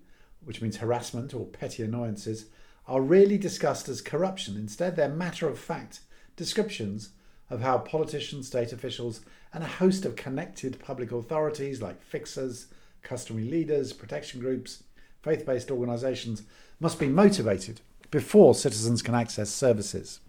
which 0.44 0.60
means 0.60 0.76
harassment 0.76 1.32
or 1.32 1.46
petty 1.46 1.82
annoyances, 1.82 2.44
are 2.86 3.00
rarely 3.00 3.38
discussed 3.38 3.88
as 3.88 4.02
corruption. 4.02 4.58
Instead, 4.58 4.94
they're 4.94 5.08
matter 5.08 5.48
of 5.48 5.58
fact 5.58 6.00
descriptions 6.36 7.12
of 7.48 7.62
how 7.62 7.78
politicians, 7.78 8.48
state 8.48 8.74
officials, 8.74 9.22
and 9.54 9.64
a 9.64 9.78
host 9.78 10.04
of 10.04 10.16
connected 10.16 10.78
public 10.78 11.12
authorities 11.12 11.80
like 11.80 12.02
fixers, 12.02 12.66
customary 13.02 13.44
leaders, 13.44 13.92
protection 13.92 14.40
groups, 14.40 14.84
faith 15.22 15.44
based 15.46 15.70
organisations 15.70 16.42
must 16.78 16.98
be 16.98 17.08
motivated 17.08 17.80
before 18.10 18.54
citizens 18.54 19.02
can 19.02 19.14
access 19.14 19.50
services. 19.50 20.20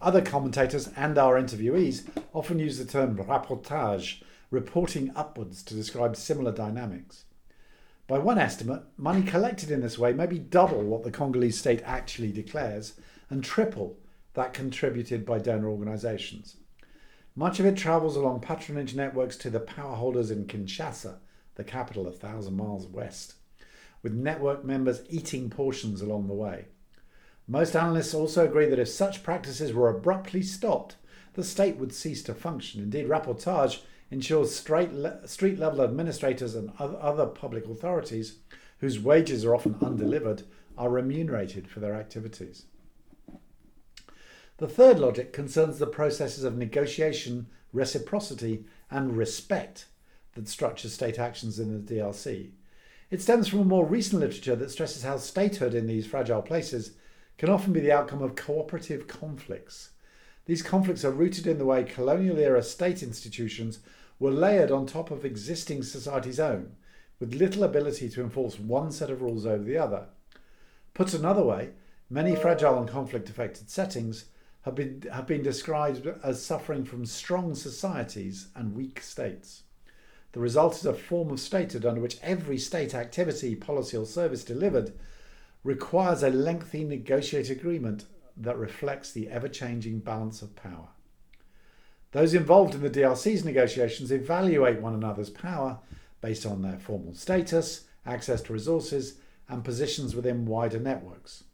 Other 0.00 0.20
commentators 0.20 0.90
and 0.96 1.16
our 1.16 1.40
interviewees 1.40 2.06
often 2.34 2.58
use 2.58 2.78
the 2.78 2.84
term 2.84 3.16
rapportage, 3.16 4.22
reporting 4.50 5.12
upwards, 5.14 5.62
to 5.62 5.74
describe 5.74 6.16
similar 6.16 6.52
dynamics. 6.52 7.24
By 8.08 8.18
one 8.18 8.38
estimate, 8.38 8.82
money 8.96 9.22
collected 9.22 9.70
in 9.70 9.80
this 9.80 9.98
way 9.98 10.12
may 10.12 10.26
be 10.26 10.38
double 10.38 10.82
what 10.82 11.04
the 11.04 11.12
Congolese 11.12 11.58
state 11.58 11.80
actually 11.84 12.32
declares 12.32 12.94
and 13.30 13.44
triple 13.44 13.96
that 14.34 14.52
contributed 14.52 15.24
by 15.24 15.38
donor 15.38 15.68
organisations. 15.68 16.56
Much 17.34 17.60
of 17.60 17.66
it 17.66 17.76
travels 17.76 18.16
along 18.16 18.40
patronage 18.40 18.94
networks 18.94 19.36
to 19.36 19.50
the 19.50 19.60
power 19.60 19.94
holders 19.94 20.30
in 20.30 20.46
Kinshasa, 20.46 21.18
the 21.54 21.64
capital 21.64 22.06
a 22.06 22.12
thousand 22.12 22.56
miles 22.56 22.86
west, 22.86 23.34
with 24.02 24.12
network 24.12 24.64
members 24.64 25.02
eating 25.08 25.50
portions 25.50 26.00
along 26.00 26.26
the 26.26 26.34
way. 26.34 26.66
Most 27.46 27.76
analysts 27.76 28.14
also 28.14 28.44
agree 28.44 28.66
that 28.66 28.78
if 28.78 28.88
such 28.88 29.22
practices 29.22 29.72
were 29.72 29.88
abruptly 29.88 30.42
stopped, 30.42 30.96
the 31.34 31.44
state 31.44 31.76
would 31.76 31.92
cease 31.92 32.22
to 32.24 32.34
function. 32.34 32.82
Indeed, 32.82 33.08
rapportage 33.08 33.80
ensures 34.10 34.54
street 34.54 34.92
level 35.58 35.82
administrators 35.82 36.54
and 36.54 36.70
other 36.78 37.26
public 37.26 37.66
authorities, 37.66 38.36
whose 38.78 39.00
wages 39.00 39.44
are 39.44 39.54
often 39.54 39.76
undelivered, 39.80 40.42
are 40.76 40.90
remunerated 40.90 41.68
for 41.68 41.80
their 41.80 41.94
activities. 41.94 42.66
The 44.58 44.68
third 44.68 44.98
logic 44.98 45.32
concerns 45.32 45.78
the 45.78 45.86
processes 45.86 46.44
of 46.44 46.56
negotiation, 46.56 47.48
reciprocity, 47.72 48.64
and 48.90 49.16
respect 49.16 49.86
that 50.34 50.48
structure 50.48 50.88
state 50.88 51.18
actions 51.18 51.58
in 51.58 51.84
the 51.84 51.94
DRC. 51.94 52.50
It 53.10 53.20
stems 53.20 53.48
from 53.48 53.60
a 53.60 53.64
more 53.64 53.84
recent 53.84 54.20
literature 54.20 54.56
that 54.56 54.70
stresses 54.70 55.02
how 55.02 55.18
statehood 55.18 55.74
in 55.74 55.86
these 55.86 56.06
fragile 56.06 56.42
places 56.42 56.92
can 57.36 57.50
often 57.50 57.72
be 57.72 57.80
the 57.80 57.92
outcome 57.92 58.22
of 58.22 58.36
cooperative 58.36 59.06
conflicts. 59.06 59.90
These 60.46 60.62
conflicts 60.62 61.04
are 61.04 61.10
rooted 61.10 61.46
in 61.46 61.58
the 61.58 61.64
way 61.64 61.84
colonial 61.84 62.38
era 62.38 62.62
state 62.62 63.02
institutions 63.02 63.80
were 64.18 64.30
layered 64.30 64.70
on 64.70 64.86
top 64.86 65.10
of 65.10 65.24
existing 65.24 65.82
society's 65.82 66.40
own, 66.40 66.76
with 67.20 67.34
little 67.34 67.64
ability 67.64 68.08
to 68.10 68.22
enforce 68.22 68.58
one 68.58 68.90
set 68.90 69.10
of 69.10 69.22
rules 69.22 69.44
over 69.44 69.62
the 69.62 69.76
other. 69.76 70.06
Put 70.94 71.14
another 71.14 71.42
way, 71.42 71.70
many 72.08 72.34
fragile 72.34 72.78
and 72.78 72.88
conflict 72.88 73.28
affected 73.28 73.68
settings 73.70 74.26
have 74.62 74.74
been, 74.74 75.04
have 75.12 75.26
been 75.26 75.42
described 75.42 76.06
as 76.22 76.44
suffering 76.44 76.84
from 76.84 77.04
strong 77.04 77.54
societies 77.54 78.48
and 78.54 78.74
weak 78.74 79.00
states. 79.02 79.64
The 80.32 80.40
result 80.40 80.76
is 80.76 80.86
a 80.86 80.94
form 80.94 81.30
of 81.30 81.40
statehood 81.40 81.84
under 81.84 82.00
which 82.00 82.18
every 82.22 82.58
state 82.58 82.94
activity, 82.94 83.54
policy, 83.54 83.96
or 83.96 84.06
service 84.06 84.44
delivered 84.44 84.92
requires 85.62 86.22
a 86.22 86.30
lengthy 86.30 86.84
negotiated 86.84 87.58
agreement 87.58 88.06
that 88.36 88.56
reflects 88.56 89.12
the 89.12 89.28
ever 89.28 89.48
changing 89.48 90.00
balance 90.00 90.40
of 90.40 90.56
power. 90.56 90.88
Those 92.12 92.34
involved 92.34 92.74
in 92.74 92.82
the 92.82 92.90
DRC's 92.90 93.44
negotiations 93.44 94.10
evaluate 94.10 94.80
one 94.80 94.94
another's 94.94 95.30
power 95.30 95.78
based 96.20 96.46
on 96.46 96.62
their 96.62 96.78
formal 96.78 97.14
status, 97.14 97.84
access 98.06 98.42
to 98.42 98.52
resources, 98.52 99.18
and 99.48 99.64
positions 99.64 100.14
within 100.14 100.46
wider 100.46 100.78
networks. 100.78 101.44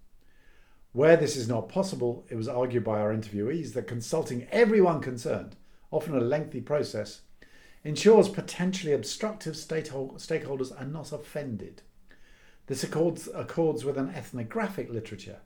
Where 0.93 1.17
this 1.17 1.37
is 1.37 1.49
not 1.49 1.69
possible, 1.69 2.25
it 2.29 2.37
was 2.37 2.49
argued 2.49 2.85
by 2.85 2.99
our 2.99 3.15
interviewees 3.15 3.73
that 3.75 3.87
consulting 3.87 4.47
everyone 4.51 5.01
concerned, 5.01 5.57
often 5.91 6.17
a 6.17 6.21
lengthy 6.21 6.61
process, 6.61 7.23
ensures 7.85 8.29
potentially 8.29 8.93
obstructive 8.93 9.55
stakeholders 9.55 10.81
are 10.81 10.87
not 10.87 11.13
offended. 11.13 11.83
This 12.67 12.83
accords, 12.85 13.29
accords 13.35 13.85
with 13.85 13.97
an 13.97 14.11
ethnographic 14.11 14.91
literature 14.91 15.39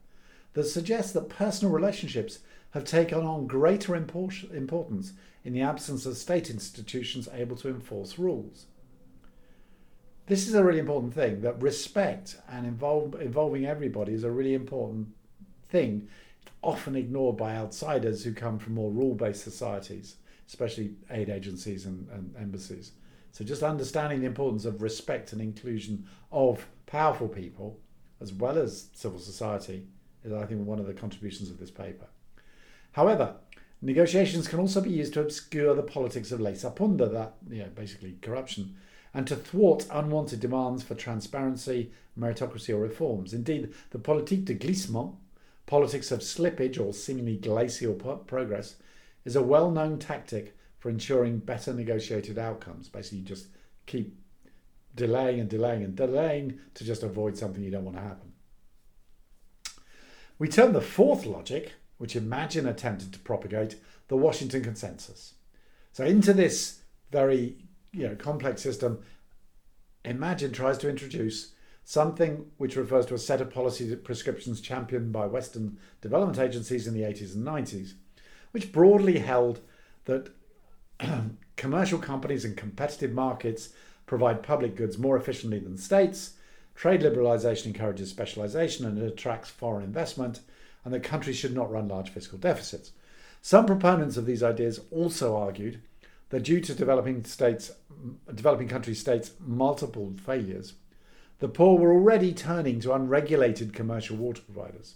that 0.55 0.65
suggests 0.65 1.13
that 1.13 1.29
personal 1.29 1.73
relationships 1.73 2.41
have 2.73 2.85
taken 2.85 3.19
on 3.21 3.47
greater 3.47 3.95
importance 3.95 5.13
in 5.45 5.53
the 5.53 5.61
absence 5.61 6.07
of 6.07 6.17
state 6.17 6.51
institutions 6.51 7.29
able 7.33 7.57
to 7.57 7.69
enforce 7.69 8.19
rules. 8.19 8.67
This 10.27 10.49
is 10.49 10.55
a 10.55 10.65
really 10.65 10.79
important 10.79 11.15
thing 11.15 11.43
that 11.43 11.61
respect 11.61 12.39
and 12.49 12.67
involve, 12.67 13.21
involving 13.21 13.67
everybody 13.67 14.15
is 14.15 14.25
a 14.25 14.31
really 14.31 14.55
important 14.55 15.09
thing, 15.69 16.09
often 16.63 16.97
ignored 16.97 17.37
by 17.37 17.55
outsiders 17.55 18.25
who 18.25 18.33
come 18.33 18.59
from 18.59 18.75
more 18.75 18.91
rule 18.91 19.15
based 19.15 19.43
societies 19.43 20.17
especially 20.53 20.93
aid 21.11 21.31
agencies 21.31 21.87
and, 21.87 22.07
and 22.11 22.35
embassies. 22.37 22.93
So 23.31 23.43
just 23.43 23.63
understanding 23.63 24.21
the 24.21 24.27
importance 24.27 24.67
of 24.67 24.83
respect 24.83 25.33
and 25.33 25.41
inclusion 25.41 26.07
of 26.31 26.67
powerful 26.85 27.29
people 27.29 27.81
as 28.21 28.35
well 28.35 28.59
as 28.59 28.89
civil 28.93 29.19
society 29.19 29.87
is, 30.23 30.33
I 30.33 30.45
think, 30.45 30.67
one 30.67 30.79
of 30.79 30.87
the 30.87 30.93
contributions 30.93 31.49
of 31.49 31.59
this 31.59 31.71
paper. 31.71 32.05
However, 32.93 33.37
negotiations 33.81 34.47
can 34.47 34.61
also 34.61 34.83
be 34.83 34.91
used 34.91 35.15
to 35.15 35.23
obscure 35.23 35.75
the 35.75 35.83
politics 35.83 36.31
of 36.31 36.41
lesa 36.41 36.71
punda, 36.71 37.11
that 37.11 37.35
you 37.49 37.63
know, 37.63 37.71
basically 37.75 38.19
corruption, 38.21 38.77
and 39.15 39.27
to 39.27 39.35
thwart 39.35 39.87
unwanted 39.91 40.41
demands 40.41 40.83
for 40.83 40.95
transparency, 40.95 41.91
meritocracy, 42.19 42.69
or 42.75 42.79
reforms. 42.79 43.33
Indeed, 43.33 43.73
the 43.91 43.99
politique 43.99 44.45
de 44.45 44.55
glissement, 44.55 45.17
politics 45.65 46.13
of 46.13 46.21
slippage 46.21 46.79
or 46.79 46.93
seemingly 46.93 47.39
glacial 47.39 47.95
progress, 47.95 48.77
is 49.25 49.37
a 49.37 49.43
well 49.43 49.71
known 49.71 49.99
tactic 49.99 50.57
for 50.79 50.91
ensuring 50.91 51.39
better 51.39 51.73
negotiated 51.73 52.39
outcomes. 52.39 52.89
Basically, 52.89 53.19
you 53.19 53.25
just 53.25 53.47
keep 53.87 54.19
delaying 54.95 55.41
and 55.41 55.49
delaying 55.49 55.85
and 55.85 55.95
delaying 55.95 56.59
to 56.75 56.85
just 56.85 57.03
avoid 57.03 57.37
something 57.37 57.63
you 57.63 57.71
don't 57.71 57.85
want 57.85 57.97
to 57.97 58.03
happen. 58.03 58.33
We 60.39 60.49
turn 60.49 60.73
the 60.73 60.81
fourth 60.81 61.25
logic, 61.25 61.73
which 61.99 62.17
Imagine 62.17 62.67
attempted 62.67 63.13
to 63.13 63.19
propagate, 63.21 63.77
the 64.09 64.17
Washington 64.17 64.63
Consensus. 64.63 65.35
So, 65.93 66.05
into 66.05 66.33
this 66.33 66.81
very 67.11 67.57
you 67.93 68.09
know, 68.09 68.17
complex 68.17 68.63
system, 68.63 69.03
Imagine 70.05 70.53
tries 70.53 70.79
to 70.79 70.89
introduce 70.89 71.53
something 71.85 72.47
which 72.57 72.77
refers 72.77 73.07
to 73.07 73.15
a 73.15 73.19
set 73.19 73.41
of 73.41 73.53
policy 73.53 73.95
prescriptions 73.95 74.61
championed 74.61 75.13
by 75.13 75.27
Western 75.27 75.79
development 76.01 76.39
agencies 76.39 76.89
in 76.89 76.95
the 76.95 77.03
80s 77.03 77.35
and 77.35 77.47
90s 77.47 77.95
which 78.53 78.73
broadly 78.73 79.19
held 79.19 79.61
that 80.05 80.31
commercial 81.57 81.99
companies 81.99 82.45
in 82.45 82.55
competitive 82.55 83.13
markets 83.13 83.71
provide 84.07 84.43
public 84.43 84.77
goods 84.77 84.99
more 84.99 85.17
efficiently 85.17 85.59
than 85.59 85.77
states, 85.77 86.35
trade 86.75 87.01
liberalisation 87.01 87.67
encourages 87.67 88.11
specialisation 88.13 88.87
and 88.87 88.99
attracts 88.99 89.51
foreign 89.51 89.85
investment, 89.85 90.41
and 90.85 90.93
that 90.93 91.03
countries 91.03 91.37
should 91.37 91.55
not 91.55 91.71
run 91.71 91.89
large 91.89 92.11
fiscal 92.11 92.39
deficits. 92.39 92.93
Some 93.41 93.67
proponents 93.67 94.17
of 94.17 94.27
these 94.27 94.43
ideas 94.43 94.81
also 94.91 95.37
argued 95.37 95.81
that 96.31 96.45
due 96.45 96.61
to 96.61 96.75
developing 96.75 97.25
states, 97.25 97.73
developing 98.33 98.69
country 98.69 98.95
states' 98.95 99.33
multiple 99.41 100.15
failures, 100.25 100.75
the 101.41 101.49
poor 101.49 101.79
were 101.79 101.93
already 101.93 102.33
turning 102.33 102.81
to 102.81 102.93
unregulated 102.93 103.75
commercial 103.75 104.17
water 104.17 104.43
providers. 104.43 104.95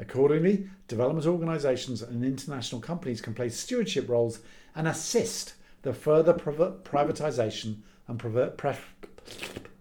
Accordingly, 0.00 0.66
development 0.88 1.26
organisations 1.26 2.00
and 2.00 2.24
international 2.24 2.80
companies 2.80 3.20
can 3.20 3.34
play 3.34 3.50
stewardship 3.50 4.08
roles 4.08 4.40
and 4.74 4.88
assist 4.88 5.52
the 5.82 5.92
further 5.92 6.32
privatisation 6.32 7.82
and 8.08 8.18
pre- 8.18 8.74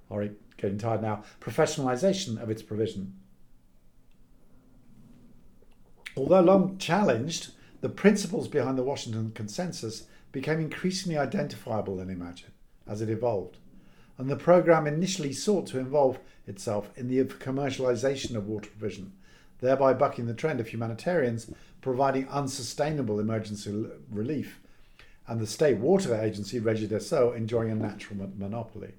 sorry, 0.09 0.31
getting 0.57 0.77
tired 0.77 1.01
now, 1.01 1.23
professionalisation 1.39 2.41
of 2.41 2.49
its 2.49 2.61
provision. 2.61 3.13
Although 6.17 6.41
long 6.41 6.77
challenged, 6.77 7.53
the 7.79 7.87
principles 7.87 8.49
behind 8.49 8.77
the 8.77 8.83
Washington 8.83 9.31
Consensus 9.31 10.07
became 10.33 10.59
increasingly 10.59 11.17
identifiable 11.17 12.01
in 12.01 12.09
Imagine 12.09 12.51
as 12.85 13.01
it 13.01 13.09
evolved, 13.09 13.55
and 14.17 14.29
the 14.29 14.35
programme 14.35 14.85
initially 14.85 15.31
sought 15.31 15.65
to 15.67 15.79
involve 15.79 16.19
itself 16.45 16.91
in 16.97 17.07
the 17.07 17.23
commercialisation 17.23 18.35
of 18.35 18.47
water 18.47 18.69
provision, 18.69 19.13
thereby 19.61 19.93
bucking 19.93 20.25
the 20.25 20.33
trend 20.33 20.59
of 20.59 20.67
humanitarians 20.67 21.51
providing 21.81 22.27
unsustainable 22.29 23.19
emergency 23.19 23.85
relief 24.11 24.59
and 25.27 25.39
the 25.39 25.47
state 25.47 25.77
water 25.77 26.19
agency, 26.19 26.59
Regi 26.59 26.87
enjoying 26.87 27.71
a 27.71 27.75
natural 27.75 28.29
monopoly. 28.35 28.93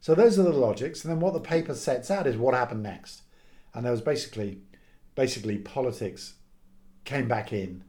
So 0.00 0.14
those 0.14 0.38
are 0.38 0.44
the 0.44 0.52
logics, 0.52 1.04
and 1.04 1.12
then 1.12 1.20
what 1.20 1.34
the 1.34 1.40
paper 1.40 1.74
sets 1.74 2.10
out 2.10 2.26
is 2.26 2.36
what 2.36 2.54
happened 2.54 2.82
next. 2.82 3.22
And 3.74 3.84
there 3.84 3.92
was 3.92 4.00
basically, 4.00 4.62
basically 5.14 5.58
politics 5.58 6.34
came 7.04 7.28
back 7.28 7.52
in, 7.52 7.84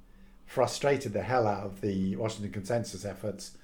frustrated 0.46 1.14
the 1.14 1.24
hell 1.24 1.48
out 1.48 1.66
of 1.66 1.82
the 1.82 2.18
Washington 2.18 2.52
Consensus 2.52 3.06
efforts, 3.06 3.58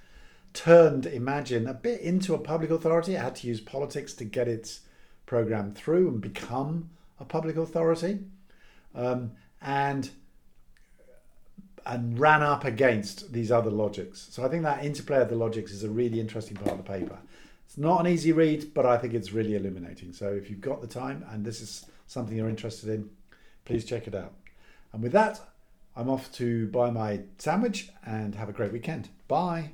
turned 0.54 1.06
Imagine 1.06 1.68
a 1.68 1.74
bit 1.74 2.02
into 2.02 2.34
a 2.34 2.40
public 2.40 2.72
authority. 2.72 3.16
It 3.16 3.22
had 3.22 3.36
to 3.36 3.48
use 3.48 3.62
politics 3.62 4.14
to 4.14 4.24
get 4.24 4.48
its 4.48 4.82
program 5.26 5.74
through 5.74 6.08
and 6.08 6.22
become 6.22 6.90
a 7.20 7.26
public 7.26 7.58
authority, 7.58 8.20
um, 8.96 9.32
and 9.62 10.10
and 11.86 12.20
ran 12.20 12.44
up 12.44 12.66
against 12.66 13.34
these 13.34 13.52
other 13.52 13.72
logics. 13.72 14.28
So 14.32 14.44
I 14.44 14.50
think 14.50 14.64
that 14.64 14.84
interplay 14.86 15.22
of 15.22 15.30
the 15.30 15.36
logics 15.36 15.72
is 15.72 15.84
a 15.84 15.90
really 15.90 16.20
interesting 16.20 16.56
part 16.58 16.72
of 16.72 16.78
the 16.78 16.84
paper. 16.84 17.18
It's 17.66 17.78
not 17.78 18.02
an 18.02 18.08
easy 18.08 18.32
read, 18.32 18.74
but 18.74 18.86
I 18.86 18.98
think 18.98 19.14
it's 19.14 19.32
really 19.32 19.56
illuminating. 19.56 20.14
So 20.14 20.30
if 20.30 20.50
you've 20.50 20.62
got 20.62 20.82
the 20.82 20.88
time 20.88 21.26
and 21.32 21.46
this 21.46 21.62
is 21.62 21.86
something 22.08 22.36
you're 22.36 22.50
interested 22.50 22.90
in, 22.90 23.10
please 23.66 23.86
check 23.86 24.08
it 24.08 24.16
out. 24.16 24.34
And 24.94 25.02
with 25.02 25.12
that, 25.14 25.40
I'm 25.96 26.10
off 26.10 26.32
to 26.34 26.68
buy 26.68 26.90
my 26.92 27.22
sandwich 27.38 27.90
and 28.06 28.36
have 28.36 28.50
a 28.50 28.54
great 28.54 28.72
weekend. 28.72 29.10
Bye. 29.28 29.72